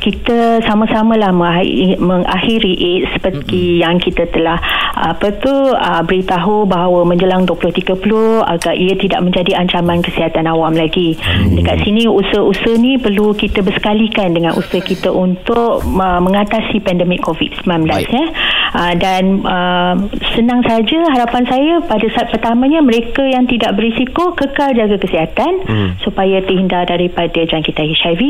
kita 0.00 0.64
sama-samalah 0.64 1.34
mengakhiri, 1.34 2.00
mengakhiri 2.00 2.72
AIDS 2.72 3.08
seperti 3.18 3.60
mm-hmm. 3.76 3.82
yang 3.84 3.96
kita 4.00 4.24
telah 4.32 4.56
apa 4.98 5.28
tu 5.38 5.52
uh, 5.52 6.02
beritahu 6.02 6.64
bahawa 6.64 7.04
menjelang 7.04 7.44
2030 7.44 7.94
agar 8.42 8.74
ia 8.74 8.94
tidak 8.96 9.20
menjadi 9.22 9.60
ancaman 9.60 10.00
kesihatan 10.00 10.48
awam 10.48 10.72
lagi. 10.72 11.14
Mm. 11.20 11.62
Dekat 11.62 11.84
sini 11.84 12.08
usaha-usaha 12.08 12.80
ni 12.80 12.96
perlu 12.96 13.36
kita 13.36 13.60
bersekalikan 13.60 14.32
dengan 14.32 14.56
usaha 14.56 14.80
kita 14.80 15.12
untuk 15.12 15.84
uh, 15.84 16.20
mengatasi 16.22 16.80
pandemik 16.82 17.20
COVID-19 17.22 17.66
Baik. 17.86 18.08
ya. 18.08 18.24
Uh, 18.68 18.94
dan 19.00 19.40
uh, 19.44 19.94
senang 20.36 20.60
saja 20.64 20.98
harapan 21.14 21.42
saya 21.48 21.57
pada 21.86 22.06
saat 22.12 22.28
pertamanya 22.34 22.80
mereka 22.82 23.22
yang 23.24 23.46
tidak 23.46 23.74
berisiko 23.78 24.34
kekal 24.34 24.74
jaga 24.74 24.96
kesihatan 24.98 25.52
hmm. 25.64 25.90
supaya 26.02 26.42
terhindar 26.42 26.84
daripada 26.88 27.40
jangkitan 27.44 27.88
HIV. 27.94 28.22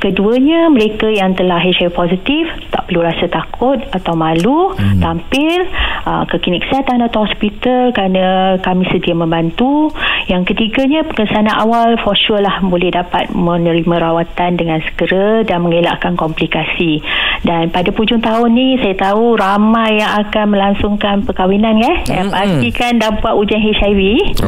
Keduanya 0.00 0.72
mereka 0.72 1.08
yang 1.08 1.36
telah 1.36 1.60
HIV 1.60 1.92
positif 1.92 2.48
tak 2.72 2.90
perlu 2.90 3.04
rasa 3.04 3.28
takut 3.30 3.78
atau 3.92 4.14
malu 4.18 4.74
hmm. 4.74 5.00
tampil 5.00 5.60
uh, 6.04 6.24
ke 6.26 6.42
klinik 6.42 6.66
kesihatan 6.66 7.04
atau 7.06 7.24
hospital 7.28 7.94
kerana 7.94 8.56
kami 8.60 8.84
sedia 8.90 9.14
membantu. 9.14 9.92
Yang 10.26 10.54
ketiganya 10.54 11.06
pengesanan 11.06 11.54
awal 11.56 11.98
for 12.02 12.14
sure 12.14 12.40
lah 12.40 12.62
boleh 12.62 12.92
dapat 12.92 13.32
menerima 13.34 13.96
rawatan 14.00 14.58
dengan 14.58 14.78
segera 14.84 15.42
dan 15.46 15.62
mengelakkan 15.64 16.14
komplikasi. 16.14 17.02
Dan 17.40 17.72
pada 17.72 17.88
hujung 17.94 18.20
tahun 18.24 18.50
ni 18.52 18.80
saya 18.80 18.96
tahu 18.96 19.36
ramai 19.36 20.00
yang 20.00 20.12
akan 20.26 20.44
melangsungkan 20.56 21.24
perkahwinan 21.24 21.76
ya. 21.80 21.92
Yang 22.08 22.28
pastikan 22.60 22.92
dah 23.00 23.10
buat 23.16 23.34
ujian 23.34 23.60
HIV. 23.64 24.00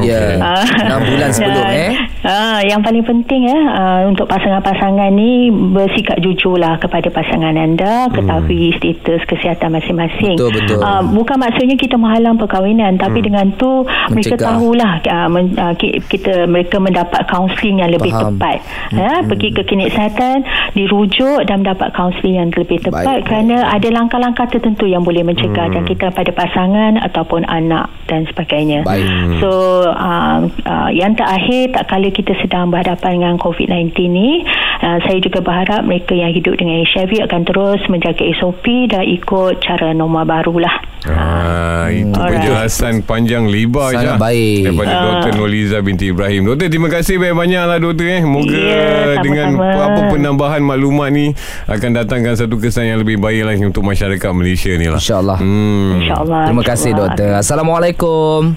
Ya. 0.04 0.36
Ah. 0.36 0.64
Enam 0.84 1.00
bulan 1.02 1.30
sebelum 1.32 1.64
Dan, 1.64 1.72
eh. 1.72 1.92
Ah, 2.22 2.60
yang 2.62 2.80
paling 2.80 3.02
penting 3.02 3.48
ya 3.48 3.58
ah, 3.72 4.00
untuk 4.06 4.28
pasangan-pasangan 4.28 5.10
ni 5.10 5.48
bersikap 5.50 6.20
jujurlah 6.20 6.78
kepada 6.78 7.08
pasangan 7.08 7.56
anda, 7.56 8.06
ketahui 8.12 8.76
status 8.76 9.24
kesihatan 9.26 9.72
masing-masing. 9.72 10.36
Betul, 10.38 10.52
betul. 10.54 10.78
Ah, 10.80 11.02
bukan 11.02 11.36
maksudnya 11.36 11.74
kita 11.74 11.96
menghalang 11.96 12.38
perkahwinan, 12.38 12.94
tapi 12.94 13.24
dengan 13.24 13.50
tu 13.56 13.82
mereka 14.12 14.36
Mencegah. 14.36 14.48
tahulah 14.54 14.92
ah, 15.08 15.26
men, 15.26 15.56
ah, 15.56 15.72
ki- 15.74 15.98
kita 16.06 16.46
mereka 16.46 16.78
mendapat 16.78 17.26
kaunseling 17.26 17.80
yang 17.80 17.90
lebih 17.90 18.12
Faham. 18.12 18.36
tepat. 18.38 18.58
Ya, 18.92 19.24
pergi 19.24 19.48
ke 19.50 19.62
klinik 19.64 19.90
kesihatan, 19.90 20.44
dirujuk 20.76 21.42
dan 21.44 21.64
mendapat 21.64 21.90
kaunseling 21.92 22.36
yang 22.38 22.50
lebih 22.52 22.78
tepat 22.80 23.04
Baik. 23.04 23.22
kerana 23.26 23.66
ada 23.68 23.88
langkah-langkah 23.88 24.46
tertentu 24.46 24.86
yang 24.86 25.02
boleh 25.02 25.22
mencegah 25.22 25.68
jangkitan 25.68 26.10
pada 26.12 26.30
pasangan 26.30 26.98
ataupun 27.00 27.44
anak 27.46 27.88
dan 28.12 28.28
sebagainya. 28.28 28.84
Baik. 28.84 29.08
So 29.40 29.50
uh, 29.88 30.38
uh, 30.62 30.90
yang 30.92 31.16
terakhir 31.16 31.72
tak 31.72 31.88
kala 31.88 32.12
kita 32.12 32.36
sedang 32.38 32.68
berhadapan 32.68 33.16
dengan 33.16 33.34
COVID-19 33.36 33.88
ni 34.06 34.44
uh, 34.78 35.00
saya 35.02 35.18
juga 35.18 35.40
berharap 35.40 35.82
mereka 35.82 36.12
yang 36.12 36.30
hidup 36.30 36.54
dengan 36.54 36.84
HIV 36.84 37.24
akan 37.24 37.40
terus 37.42 37.80
menjaga 37.88 38.20
SOP 38.36 38.62
dan 38.86 39.08
ikut 39.08 39.58
cara 39.58 39.90
normal 39.90 40.28
barulah. 40.28 40.76
Ah, 41.02 41.90
itu 41.90 42.14
Alright. 42.14 42.38
penjelasan 42.38 43.02
panjang 43.02 43.50
lebar 43.50 43.90
Sangat 43.90 44.14
je 44.14 44.22
baik. 44.22 44.60
daripada 44.70 44.92
Ah. 44.92 45.02
Dr. 45.18 45.32
Noliza 45.34 45.78
binti 45.82 46.14
Ibrahim. 46.14 46.46
Doktor 46.46 46.70
terima 46.70 46.86
kasih 46.86 47.18
banyak-banyak 47.18 47.62
lah 47.66 47.78
doktor 47.80 48.06
eh. 48.06 48.22
Moga 48.22 48.54
Ya, 48.54 49.18
dengan 49.18 49.58
apa 49.58 50.14
penambahan 50.14 50.62
maklumat 50.62 51.10
ni 51.10 51.34
akan 51.66 51.90
datangkan 51.96 52.38
satu 52.38 52.54
kesan 52.54 52.86
yang 52.86 53.02
lebih 53.02 53.18
baik 53.18 53.42
lah 53.42 53.54
untuk 53.58 53.82
masyarakat 53.82 54.30
Malaysia 54.30 54.70
ni 54.78 54.86
lah. 54.86 55.02
InsyaAllah. 55.02 55.38
Hmm. 55.42 55.90
InsyaAllah. 55.98 56.42
Terima 56.46 56.62
kasih 56.62 56.90
doktor. 56.94 57.30
Assalamualaikum. 57.34 58.01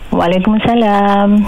Waalaikumsalam. 0.09 1.45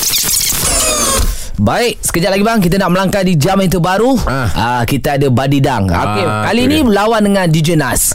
Baik, 1.57 1.97
sekejap 1.99 2.29
lagi 2.29 2.45
bang 2.45 2.59
kita 2.61 2.77
nak 2.77 2.93
melangkah 2.93 3.25
di 3.25 3.33
jam 3.33 3.57
yang 3.57 3.65
terbaru. 3.67 4.13
Ah. 4.29 4.45
Ah, 4.53 4.81
kita 4.85 5.17
ada 5.17 5.25
Badidang. 5.33 5.89
Okey, 5.89 6.21
Ah, 6.21 6.45
kali 6.45 6.63
tu 6.63 6.69
ni 6.69 6.77
dia. 6.79 6.93
lawan 6.93 7.21
dengan 7.25 7.49
DJ 7.49 7.73
Nas. 7.73 8.13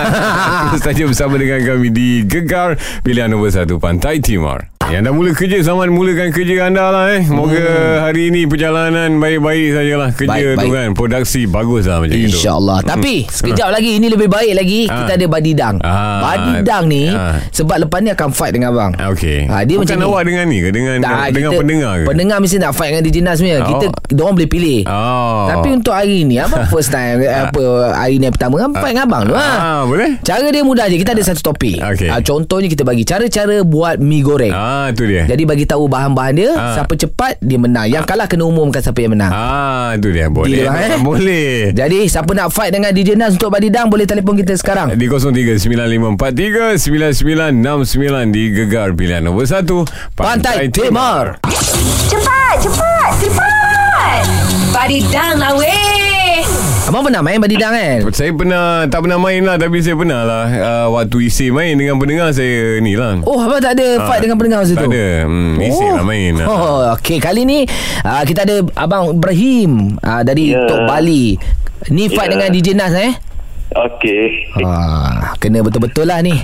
Kita 0.66 0.78
saja 0.82 1.02
bersama 1.06 1.38
dengan 1.38 1.62
kami 1.62 1.88
di 1.88 2.26
Gegar 2.26 2.74
Pilihan 3.00 3.30
nombor 3.30 3.54
1 3.54 3.70
Pantai 3.78 4.18
Timur. 4.18 4.66
Yang 4.90 5.02
dah 5.02 5.12
mula 5.12 5.30
kerja 5.32 5.58
Selamat 5.60 5.88
mulakan 5.88 6.28
kerja 6.30 6.54
anda 6.62 6.84
lah 6.86 7.04
eh. 7.12 7.22
Moga 7.24 7.66
hari 8.02 8.28
ini 8.28 8.42
Perjalanan 8.44 9.16
baik-baik 9.16 9.66
sajalah 9.72 10.10
Kerja 10.10 10.26
Baik, 10.28 10.44
tu 10.52 10.58
baik. 10.60 10.70
kan. 10.72 10.88
Produksi 10.92 11.40
bagus 11.44 11.84
lah 11.84 11.98
macam 11.98 12.10
itu 12.12 12.26
InsyaAllah. 12.28 12.78
Tapi 12.82 13.14
sekejap 13.24 13.68
lagi 13.70 13.90
Ini 13.96 14.06
lebih 14.08 14.26
baik 14.26 14.52
lagi. 14.52 14.80
Ah. 14.84 14.96
Kita 15.00 15.12
ada 15.14 15.26
Badidang. 15.26 15.76
Ah. 15.80 16.18
Badidang 16.20 16.84
ni 16.86 17.04
Ah. 17.08 17.38
Sebab 17.50 17.76
lepas 17.80 17.98
ni 18.00 18.10
akan 18.10 18.28
fight 18.30 18.52
dengan 18.52 18.70
abang. 18.70 18.92
Okey. 19.08 19.46
Ah, 19.46 19.62
dia 19.62 19.76
Bukan 19.76 19.86
macam 19.86 19.96
ni. 19.96 20.04
awak 20.04 20.22
dengan 20.24 20.44
ni 20.46 20.58
ke? 20.58 20.68
Dengan 20.70 20.94
Tak, 20.98 21.14
dengan 21.30 21.50
kita- 21.50 21.60
pendengar 21.60 21.92
ke? 21.94 22.04
Pendengar 22.06 22.36
mesti 22.38 22.56
nak 22.58 22.72
fight 22.72 22.90
dengan 22.90 23.04
DJ 23.04 23.16
Nas 23.20 23.38
punya. 23.38 23.56
Kita 23.62 23.86
Oh. 23.86 23.92
Diorang 24.10 24.34
boleh 24.34 24.50
pilih. 24.50 24.80
Oh. 24.84 25.46
Tapi 25.48 25.68
untuk 25.72 25.92
hari 25.92 26.22
ni 26.22 26.36
Abang 26.36 26.66
first 26.72 26.90
time 26.90 27.22
Apa 27.22 27.62
Hari 27.96 28.18
ni 28.18 28.26
pertama 28.28 28.58
kan 28.58 28.74
Fight 28.74 28.92
dengan 28.92 29.06
abang 29.06 29.22
tu 29.24 29.34
ha? 29.34 29.46
Ah, 29.54 29.82
boleh. 29.84 30.18
Cara 30.20 30.46
dia 30.46 30.62
mudah 30.62 30.86
je. 30.86 30.96
Kita 30.96 31.12
ada 31.12 31.22
satu 31.22 31.40
topik. 31.46 31.78
Okey. 31.78 32.08
Ah, 32.08 32.18
Contohnya 32.20 32.66
kita 32.66 32.82
bagi 32.82 33.02
Cara-cara 33.02 33.62
buat 33.62 33.96
mi 33.96 34.18
goreng 34.20 34.50
Ah, 34.80 34.88
tu 34.90 35.04
dia. 35.04 35.28
Jadi 35.28 35.42
bagi 35.44 35.64
tahu 35.64 35.84
bahan-bahan 35.86 36.32
dia 36.32 36.50
Ah. 36.50 36.72
Siapa 36.74 36.96
cepat 36.96 37.36
Dia 37.38 37.60
menang. 37.60 37.84
Yang 37.84 38.04
kalah 38.08 38.24
kena 38.24 38.44
umumkan 38.44 38.80
Siapa 38.80 38.96
yang 38.98 39.12
menang. 39.12 39.28
Ah, 39.28 39.92
tu 39.96 40.08
dia. 40.08 40.32
Boleh. 40.32 40.64
Deal, 40.64 40.72
eh? 40.72 40.96
Boleh. 41.08 41.52
Jadi 41.70 42.08
siapa 42.08 42.32
nak 42.32 42.48
fight 42.48 42.72
dengan 42.72 42.90
DJ 42.90 43.14
Nas 43.14 43.36
Untuk 43.36 43.52
Badidang 43.52 43.92
Boleh 43.92 44.08
telefon 44.08 44.34
kita 44.34 44.56
sekarang. 44.56 44.96
Di 44.96 45.06
0395439969 45.06 46.80
di 48.30 48.42
Gegar 48.50 48.96
Pilihan 48.96 49.20
nombor 49.20 49.44
1 49.44 49.68
Pantai 50.16 50.72
Timur. 50.72 51.36
Cepat, 52.06 52.54
cepat, 52.58 53.10
cepat. 53.18 54.22
Badidang 54.70 55.36
lah 55.36 55.52
weh. 55.54 55.99
Abang 56.90 57.06
pernah 57.06 57.22
main 57.22 57.38
Badidang 57.38 57.70
kan 57.70 57.98
Saya 58.10 58.34
pernah 58.34 58.82
Tak 58.90 59.06
pernah 59.06 59.14
main 59.22 59.46
lah 59.46 59.54
Tapi 59.54 59.78
saya 59.78 59.94
pernah 59.94 60.26
lah 60.26 60.44
uh, 60.50 60.86
Waktu 60.90 61.30
isi 61.30 61.54
main 61.54 61.78
Dengan 61.78 62.02
pendengar 62.02 62.34
saya 62.34 62.82
ni 62.82 62.98
lah 62.98 63.22
Oh 63.22 63.38
abang 63.38 63.62
tak 63.62 63.78
ada 63.78 64.10
fight 64.10 64.26
dengan 64.26 64.34
pendengar 64.34 64.66
masa 64.66 64.74
Tak 64.74 64.84
tu 64.84 64.90
ada 64.90 65.06
hmm, 65.22 65.54
Isi 65.62 65.86
lah 65.86 66.02
main 66.02 66.32
lah. 66.34 66.46
Oh, 66.50 66.78
okey. 66.98 67.22
Kali 67.22 67.46
ni 67.46 67.62
uh, 68.02 68.22
kita 68.26 68.42
ada 68.42 68.66
Abang 68.74 69.14
Ibrahim 69.14 69.94
uh, 70.02 70.26
dari 70.26 70.50
Ya. 70.50 70.66
Tok 70.66 70.82
Bali. 70.82 71.38
Ni 71.94 72.10
fight 72.10 72.26
Ya. 72.26 72.32
dengan 72.34 72.48
DJ 72.50 72.74
Nas 72.74 72.90
eh. 72.90 73.14
Okey. 73.70 74.50
Ha, 74.58 75.38
kena 75.38 75.62
betul-betul 75.62 76.10
lah 76.10 76.18
ni. 76.18 76.34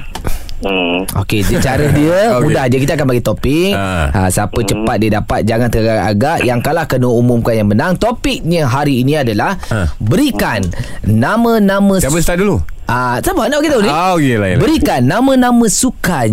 Hmm. 0.66 1.07
Okey, 1.16 1.46
dia 1.46 1.62
cara 1.62 1.87
dia 1.88 2.18
Okey. 2.35 2.42
mudah 2.42 2.64
je. 2.66 2.76
Kita 2.76 2.92
akan 2.94 3.07
bagi 3.07 3.22
topik. 3.22 3.72
Ha. 3.72 4.11
Ha, 4.11 4.20
siapa 4.26 4.59
cepat 4.59 4.96
dia 4.98 5.11
dapat. 5.14 5.46
Jangan 5.46 5.68
teragak-agak. 5.68 6.38
Yang 6.42 6.61
kalah 6.61 6.85
kena 6.85 7.07
umumkan 7.07 7.55
yang 7.55 7.70
menang. 7.70 7.94
Topiknya 7.94 8.66
hari 8.66 9.00
ini 9.00 9.14
adalah 9.16 9.55
Ha. 9.64 9.94
berikan 9.96 10.66
nama-nama 11.02 11.96
Siapa 11.96 12.18
start 12.18 12.38
dulu? 12.38 12.59
Ah, 12.87 13.18
sabar 13.18 13.50
nak 13.50 13.59
beritahu 13.59 13.83
ni. 13.83 13.90
Ah, 13.90 14.14
okey 14.14 14.35
lah. 14.37 14.48
Berikan 14.57 15.00
nama-nama 15.02 15.66
sukan 15.66 16.31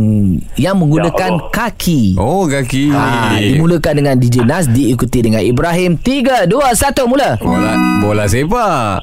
yang 0.54 0.76
menggunakan 0.76 1.32
Ya 1.34 1.50
kaki. 1.50 2.14
Oh 2.14 2.46
kaki 2.46 2.94
Ha, 2.94 3.34
dimulakan 3.36 3.94
dengan 3.96 4.16
DJ 4.18 4.46
Nas 4.46 4.66
diikuti 4.66 5.22
dengan 5.22 5.42
Ibrahim 5.42 5.98
3 5.98 6.46
2 6.46 6.54
1 6.54 7.10
mula. 7.10 7.42
Bola 7.42 7.74
bola 8.00 8.26
sepak. 8.26 9.02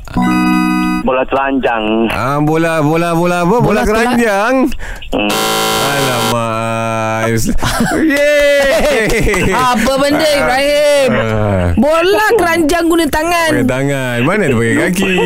Bola 1.01 1.23
telanjang. 1.25 1.85
Ah 2.13 2.37
bola 2.45 2.85
bola 2.85 3.17
bola 3.17 3.39
apa? 3.43 3.57
Bola 3.61 3.81
Bola, 3.81 3.89
keranjang. 3.89 4.55
Hmm. 5.17 5.33
Alamak. 5.81 7.25
Yeay. 8.13 9.49
Apa 9.55 9.93
benda 9.97 10.29
Ibrahim? 10.29 11.11
Ah. 11.17 11.65
Bola 11.79 12.27
keranjang 12.37 12.85
guna 12.91 13.05
tangan. 13.09 13.51
Pakai 13.55 13.67
tangan. 13.67 14.19
Mana 14.27 14.45
dia 14.51 14.57
pakai 14.57 14.77
kaki? 14.89 15.17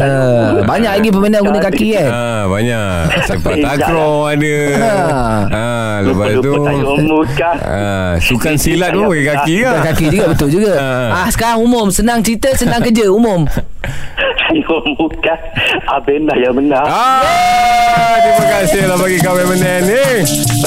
Uh, 0.00 0.64
banyak 0.64 0.92
lagi 0.96 1.08
permainan 1.12 1.42
guna 1.44 1.58
kaki 1.60 1.86
kan. 1.98 2.08
Ah 2.08 2.42
banyak. 2.48 2.94
Sepak 3.28 3.54
takraw 3.60 4.32
ada. 4.32 4.58
Ah 5.52 5.94
lepas 6.00 6.26
tu 6.40 6.40
Lupa-lupa 6.40 6.68
tayuk 6.72 6.96
muka. 7.04 7.50
ah 7.76 8.12
sukan 8.16 8.54
silat 8.56 8.96
pun 8.96 9.12
pakai 9.12 9.26
kaki? 9.36 9.54
Bukan 9.60 9.82
kaki 9.92 10.04
juga 10.08 10.26
betul 10.32 10.48
juga. 10.48 10.72
Ah. 10.80 11.08
Ah 11.24 11.28
sekarang 11.28 11.60
umum 11.60 11.92
senang 11.92 12.24
cerita 12.24 12.48
senang 12.56 12.80
kerja 12.80 13.12
umum. 13.12 13.44
Abang 15.94 16.22
dah 16.28 16.36
yang 16.36 16.54
menang. 16.54 16.84
Ah, 16.84 18.16
terima 18.20 18.44
kasih 18.60 18.82
lah 18.88 18.96
bagi 19.00 19.18
kawan 19.20 19.46
menang 19.48 19.82
ni. 19.88 20.06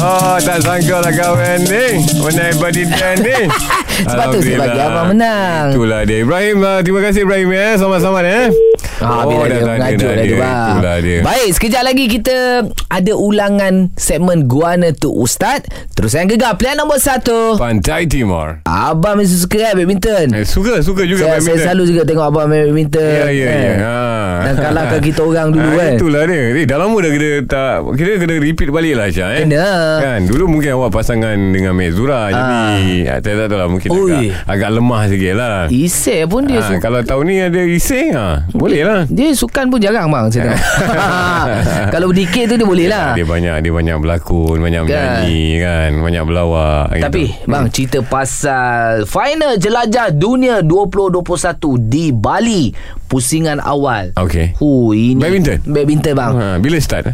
Oh, 0.02 0.38
tak 0.42 0.66
sangka 0.66 1.02
lah 1.06 1.14
kawan 1.14 1.60
ni. 1.70 1.86
Menang 2.22 2.56
body 2.58 2.84
dan 2.90 3.16
ni. 3.22 3.40
Sebab 4.10 4.26
tu 4.34 4.40
saya 4.42 4.58
bagi 4.60 4.80
abang 4.82 5.08
menang. 5.14 5.66
Itulah 5.74 6.02
dia. 6.04 6.18
Ibrahim, 6.26 6.58
ah, 6.66 6.80
terima 6.82 7.02
kasih 7.06 7.24
Ibrahim 7.24 7.50
ya. 7.54 7.68
Sama-sama 7.78 8.20
eh. 8.26 8.50
Ah, 8.98 9.24
bila 9.24 9.44
dia 9.46 9.62
mengajuk 9.62 10.08
dah 10.08 10.24
tu 10.24 10.36
bang. 10.38 11.00
Dia. 11.02 11.20
Baik, 11.22 11.50
sekejap 11.52 11.84
lagi 11.84 12.06
kita 12.08 12.36
ada 12.88 13.14
ulangan 13.14 13.74
segmen 13.94 14.46
Guana 14.46 14.92
tu 14.92 15.12
Ustaz. 15.12 15.68
Terus 15.92 16.14
yang 16.14 16.26
gegar 16.26 16.56
pilihan 16.56 16.78
nombor 16.78 16.98
satu. 16.98 17.56
Pantai 17.56 18.06
Timur. 18.06 18.64
Abang 18.64 19.18
mesti 19.18 19.36
suka 19.38 19.58
kan 19.62 19.74
badminton. 19.76 20.28
Eh, 20.34 20.46
suka, 20.46 20.80
suka 20.80 21.04
juga 21.04 21.26
Saya, 21.26 21.32
saya 21.34 21.36
badminton. 21.36 21.64
selalu 21.66 21.84
juga 21.86 22.02
tengok 22.04 22.26
abang 22.26 22.46
main 22.46 22.64
badminton. 22.66 23.04
Ya, 23.04 23.28
ya, 23.28 23.46
kan? 23.46 23.60
ya. 23.60 23.74
Ha. 23.76 23.96
Dan 24.42 24.56
kalahkan 24.62 25.00
kita 25.02 25.22
orang 25.22 25.48
dulu 25.50 25.68
Ah, 25.68 25.76
kan. 25.76 25.92
Itulah 25.94 26.22
dia. 26.26 26.42
Eh, 26.54 26.66
dah 26.66 26.78
lama 26.78 26.96
dah 26.96 27.12
kena 27.12 27.30
tak 27.46 27.74
kira 27.94 28.12
kena 28.16 28.36
repeat 28.38 28.70
balik 28.70 28.94
lah 28.94 29.08
Syah 29.10 29.30
eh. 29.34 29.44
Kena. 29.44 29.68
Kan 29.98 30.20
dulu 30.26 30.44
mungkin 30.48 30.70
awak 30.74 30.92
pasangan 30.94 31.36
dengan 31.36 31.74
Mek 31.74 31.92
Zura 31.92 32.28
jadi 32.28 32.64
ah, 33.10 33.20
tak 33.20 33.44
tahu 33.44 33.58
lah 33.58 33.68
mungkin 33.68 33.90
Ui. 33.92 34.08
agak, 34.08 34.22
agak 34.48 34.70
lemah 34.72 35.02
sikit 35.06 35.34
lah. 35.34 35.58
Isai 35.68 36.24
pun 36.24 36.44
dia 36.44 36.58
Ah, 36.58 36.68
suka. 36.70 36.80
kalau 36.80 37.02
tahun 37.02 37.24
ni 37.26 37.36
ada 37.42 37.62
ising 37.62 38.14
ah, 38.14 38.46
boleh 38.50 38.85
lah. 38.86 39.04
Dia 39.10 39.34
sukan 39.34 39.66
pun 39.68 39.80
jarang 39.80 40.08
bang 40.08 40.26
saya 40.30 40.42
tengok. 40.46 40.62
Kalau 41.94 42.06
berdikit 42.10 42.44
tu 42.50 42.56
dia 42.56 42.68
boleh 42.68 42.88
lah. 42.88 43.14
Dia 43.14 43.26
banyak 43.26 43.56
dia 43.62 43.72
banyak 43.72 43.96
berlakon, 43.98 44.58
banyak 44.60 44.82
Kan. 44.84 44.90
menyanyi 44.90 45.46
kan, 45.60 45.90
banyak 46.00 46.24
berlawak 46.24 46.86
Tapi 46.94 47.24
gitu. 47.26 47.50
bang 47.50 47.66
cerita 47.70 48.00
pasal 48.02 49.04
final 49.06 49.58
jelajah 49.58 50.12
dunia 50.12 50.62
2021 50.62 51.22
di 51.90 52.06
Bali 52.10 52.70
pusingan 53.06 53.58
awal. 53.60 54.14
Okey. 54.18 54.58
Hu 54.58 54.92
ini 54.92 55.22
Badminton? 55.22 55.60
Badminton 55.66 56.14
bang. 56.14 56.32
Ha, 56.36 56.46
bila 56.58 56.78
start? 56.78 57.14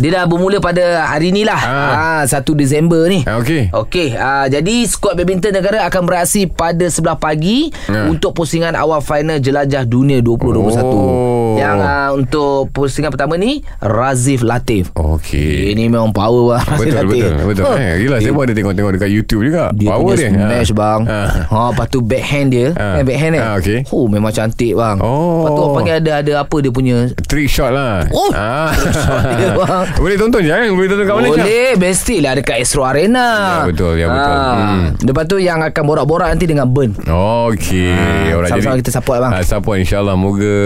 Eh? 0.00 0.02
Dia 0.02 0.10
dah 0.14 0.24
bermula 0.24 0.56
pada 0.58 0.80
hari 1.06 1.28
ni 1.28 1.44
lah. 1.44 1.60
Ah. 1.60 1.92
Ah. 2.16 2.22
1 2.24 2.40
Disember 2.54 3.04
ni. 3.06 3.20
Ah, 3.22 3.36
okey. 3.38 3.68
Okey, 3.70 4.08
uh, 4.12 4.46
jadi 4.46 4.74
skuad 4.84 5.14
badminton 5.14 5.52
negara 5.52 5.84
akan 5.84 6.02
beraksi 6.02 6.46
pada 6.46 6.86
sebelah 6.86 7.14
pagi 7.14 7.68
Ah. 7.86 8.08
untuk 8.08 8.32
pusingan 8.32 8.72
awal 8.72 8.98
final 8.98 9.36
jelajah 9.36 9.84
dunia 9.84 10.18
2021. 10.18 10.80
Oh. 10.80 11.52
Yang 11.52 11.76
uh, 11.78 12.08
untuk 12.14 12.52
pusingan 12.70 13.10
pertama 13.10 13.34
ni 13.34 13.60
Razif 13.78 14.40
Latif. 14.40 14.88
Okey. 14.94 15.70
Ini 15.70 15.86
memang 15.86 16.10
power 16.10 16.54
bang 16.54 16.64
Razif 16.64 16.80
Betul 16.80 16.96
Latif. 16.96 17.22
betul 17.26 17.44
betul. 17.46 17.64
Ha. 17.66 17.74
Eh, 17.76 17.94
gila 17.98 18.16
saya 18.18 18.32
pun 18.32 18.42
ada 18.42 18.54
tengok-tengok 18.54 18.90
dekat 18.94 19.10
YouTube 19.10 19.42
juga. 19.44 19.62
Dia 19.72 19.88
Power 19.90 20.04
punya 20.06 20.16
dia. 20.16 20.30
smash 20.30 20.70
Ha. 20.70 20.76
bang 20.76 21.00
Ha. 21.02 21.20
ha. 21.44 21.60
Lepas 21.70 21.86
tu 21.86 21.98
backhand 22.00 22.48
dia 22.48 22.68
Ha. 22.72 22.86
eh, 22.96 23.04
Backhand 23.04 23.32
eh 23.32 23.40
Ha, 23.40 23.50
okey. 23.58 23.78
Oh 23.90 24.06
memang 24.06 24.30
cantik 24.30 24.72
bang 24.72 24.96
Oh. 25.00 25.42
Lepas 25.42 25.50
tu 25.50 25.60
orang 25.60 25.74
panggil 25.76 25.94
ada 25.96 26.12
Ada 26.20 26.32
apa 26.38 26.56
dia 26.58 26.70
punya 26.70 26.96
Trick 27.26 27.46
shot 27.46 27.70
lah. 27.70 28.06
Oh, 28.10 28.30
Ah. 28.32 28.70
trick 28.70 28.94
shot 28.94 29.22
dia, 29.32 29.50
bang. 29.54 29.84
Boleh 29.96 30.16
tonton 30.16 30.40
je 30.40 30.48
kan? 30.48 30.68
Boleh 30.70 30.88
tonton 30.88 31.04
kat 31.04 31.14
mana 31.14 31.26
Syah? 31.26 31.34
Boleh 31.40 31.70
Mestilah 31.76 32.32
dekat 32.34 32.56
Astro 32.58 32.82
Arena 32.82 33.26
Ya, 33.26 33.66
betul, 33.66 33.92
ya, 33.94 34.06
betul. 34.06 34.34
Hmm. 34.36 34.84
Lepas 35.00 35.24
tu 35.24 35.36
yang 35.36 35.58
akan 35.60 35.82
borak-borak 35.82 36.28
Nanti 36.28 36.44
dengan 36.44 36.66
Burn 36.66 36.92
Okey. 37.00 38.30
Alright, 38.30 38.50
sama-sama 38.50 38.72
jadi- 38.72 38.80
kita 38.80 38.90
support, 38.92 39.18
bang. 39.18 39.32
Ah, 39.32 39.42
support 39.42 39.76
insyaAllah. 39.76 40.14
Moga 40.14 40.56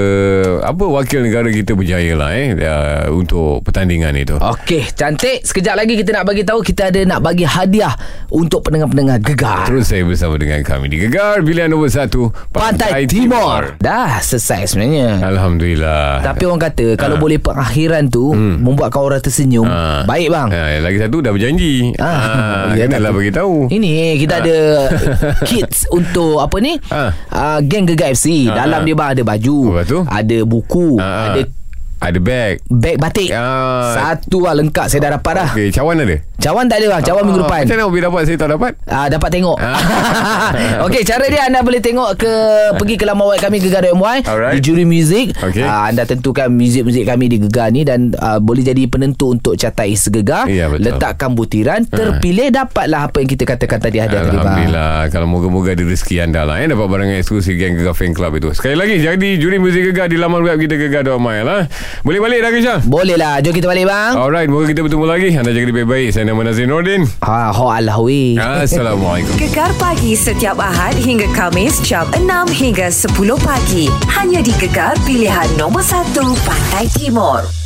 apa 0.62 0.84
wakil 0.84 1.20
negara 1.22 1.46
kita 1.46 1.72
berjaya 1.72 2.12
lah 2.12 2.30
eh 2.32 2.52
uh, 2.54 3.06
untuk 3.10 3.62
pertandingan 3.62 4.12
itu. 4.14 4.34
Okey 4.34 4.90
cantik 4.90 5.44
Sekejap 5.44 5.76
lagi 5.76 5.94
kita 5.94 6.10
nak 6.12 6.24
bagi 6.24 6.42
tahu 6.42 6.60
Kita 6.60 6.88
ada 6.88 7.00
nak 7.04 7.20
bagi 7.20 7.44
hadiah 7.44 7.92
Untuk 8.28 8.64
pendengar-pendengar 8.64 9.20
gegar 9.20 9.66
Terus 9.66 9.86
saya 9.86 10.02
bersama 10.02 10.34
dengan 10.34 10.60
kami 10.60 10.88
di 10.88 10.96
Gegar 10.98 11.38
Pilihan 11.38 11.68
nombor 11.68 11.86
1 11.86 12.08
Pantai, 12.50 13.04
Timur 13.04 13.76
Dah 13.76 14.18
selesai 14.18 14.72
sebenarnya 14.72 15.20
Alhamdulillah. 15.20 16.24
Tapi 16.24 16.42
orang 16.44 16.62
kata 16.62 16.86
Kalau 16.94 17.16
boleh 17.16 17.36
pengakhiran 17.36 18.08
tu 18.08 18.32
Membuatkan 18.34 19.03
orang 19.04 19.20
tersenyum 19.20 19.64
Ah. 19.64 20.02
Baik 20.04 20.28
bang 20.28 20.48
Ah, 20.48 20.80
lagi 20.80 20.98
satu 20.98 21.18
dah 21.18 21.30
berjanji. 21.30 21.92
Ah, 21.96 22.06
Ah, 22.64 22.64
ya, 22.72 22.84
kenalah 22.84 23.10
bagi 23.10 23.30
tahu. 23.30 23.68
Ini 23.68 23.90
kita 24.16 24.40
ada 24.40 24.56
kits 25.48 25.84
untuk 25.88 26.38
apa 26.38 26.56
ni? 26.58 26.80
Ah. 26.88 27.12
Uh, 27.28 27.58
geng 27.60 27.84
Gegar 27.84 28.10
FC. 28.10 28.48
Ah, 28.48 28.64
Dalam 28.64 28.82
dia 28.82 28.94
bang 28.94 29.10
ada 29.12 29.22
baju, 29.22 29.56
tu? 29.84 29.98
ada 30.02 30.38
buku, 30.42 30.96
ah. 30.96 31.30
ada 31.30 31.40
Ada 32.04 32.18
beg. 32.18 32.54
Beg 32.68 32.96
batik 32.96 33.32
Ah. 33.32 33.96
Satu 33.96 34.44
lah 34.44 34.52
lengkap 34.52 34.86
Saya 34.86 35.00
dah 35.02 35.16
dapat 35.16 35.32
dah 35.34 35.48
Okey, 35.50 35.72
cawan 35.72 35.96
ada? 35.98 36.16
Cawan 36.36 36.68
tak 36.68 36.76
ada 36.76 36.86
bang 36.90 37.02
Cawan 37.02 37.22
minggu 37.24 37.40
Ah, 37.40 37.44
depan 37.46 37.60
Macam 37.64 37.74
mana 37.74 37.84
Obi 37.86 37.98
dapat 37.98 38.20
Saya 38.22 38.36
tak 38.36 38.50
dapat 38.50 38.72
Ah, 38.84 39.06
dapat 39.08 39.28
tengok 39.30 39.56
Ah. 39.56 39.78
Okey 40.86 41.02
cara 41.02 41.24
dia 41.24 41.42
anda 41.44 41.60
boleh 41.60 41.80
tengok 41.80 42.10
ke 42.14 42.32
Pergi 42.76 42.94
ke 42.94 43.04
laman 43.04 43.24
web 43.26 43.38
kami 43.38 43.56
Gegar.my 43.58 44.18
Alright. 44.22 44.54
Di 44.54 44.60
juri 44.60 44.84
muzik 44.84 45.32
Okey. 45.34 45.64
Ah, 45.64 45.88
Anda 45.88 46.04
tentukan 46.04 46.50
muzik-muzik 46.50 47.04
kami 47.04 47.26
di 47.26 47.40
Gegar 47.40 47.70
ni 47.70 47.82
Dan 47.82 48.12
ah, 48.14 48.36
boleh 48.36 48.60
jadi 48.60 48.84
penentu 48.84 49.32
untuk 49.32 49.56
catai 49.56 49.94
segegar 49.94 50.44
Ya, 50.46 50.68
betul. 50.68 50.92
Letakkan 50.92 51.32
butiran 51.32 51.80
Terpilih 51.84 52.52
dapatlah 52.52 53.08
apa 53.08 53.16
yang 53.18 53.30
kita 53.30 53.44
katakan 53.46 53.80
tadi 53.80 53.98
ada 53.98 54.20
tadi 54.20 54.36
Alhamdulillah 54.36 55.08
Kalau 55.08 55.26
moga-moga 55.26 55.72
ada 55.72 55.82
rezeki 55.82 56.20
anda 56.20 56.44
lah 56.44 56.60
eh, 56.60 56.68
Dapat 56.68 56.84
barang 56.84 57.10
eksklusif 57.16 57.56
Gang 57.56 57.74
Gegar 57.74 57.94
Fan 57.94 58.12
Club 58.12 58.36
itu 58.36 58.52
Sekali 58.52 58.76
lagi 58.76 59.00
Jadi 59.00 59.38
juri 59.38 59.56
muzik 59.56 59.80
Gegar 59.82 60.06
Di 60.06 60.20
laman 60.20 60.44
web 60.44 60.58
kita 60.58 60.76
Gegar.my 60.76 61.40
lah 61.40 61.64
Boleh 62.02 62.18
balik 62.18 62.38
dah 62.42 62.50
Kisha 62.50 62.74
Boleh 62.82 63.14
lah 63.14 63.38
Jom 63.44 63.54
kita 63.54 63.70
balik 63.70 63.86
bang. 63.86 64.12
Alright 64.18 64.48
Moga 64.50 64.66
kita 64.66 64.82
bertemu 64.82 65.04
lagi. 65.06 65.28
Anda 65.36 65.54
jaga 65.54 65.66
diri 65.70 65.76
baik-baik 65.84 66.08
Saya 66.10 66.24
nama 66.26 66.40
Nazir 66.42 66.66
Nordin. 66.66 67.06
Ha, 67.22 67.54
ho 67.54 67.70
Allah. 67.70 68.64
Assalamualaikum. 68.66 69.34
Gegar 69.38 69.70
pagi 69.78 70.18
setiap 70.18 70.58
Ahad 70.58 70.98
hingga 70.98 71.30
Kamis 71.36 71.78
jam 71.84 72.08
6 72.16 72.26
hingga 72.50 72.88
10 72.90 73.14
pagi. 73.40 73.86
Hanya 74.10 74.40
di 74.42 74.52
Gegar 74.58 74.96
pilihan 75.04 75.46
nombor 75.60 75.84
1 75.84 76.16
Pantai 76.42 76.88
Timur. 76.96 77.63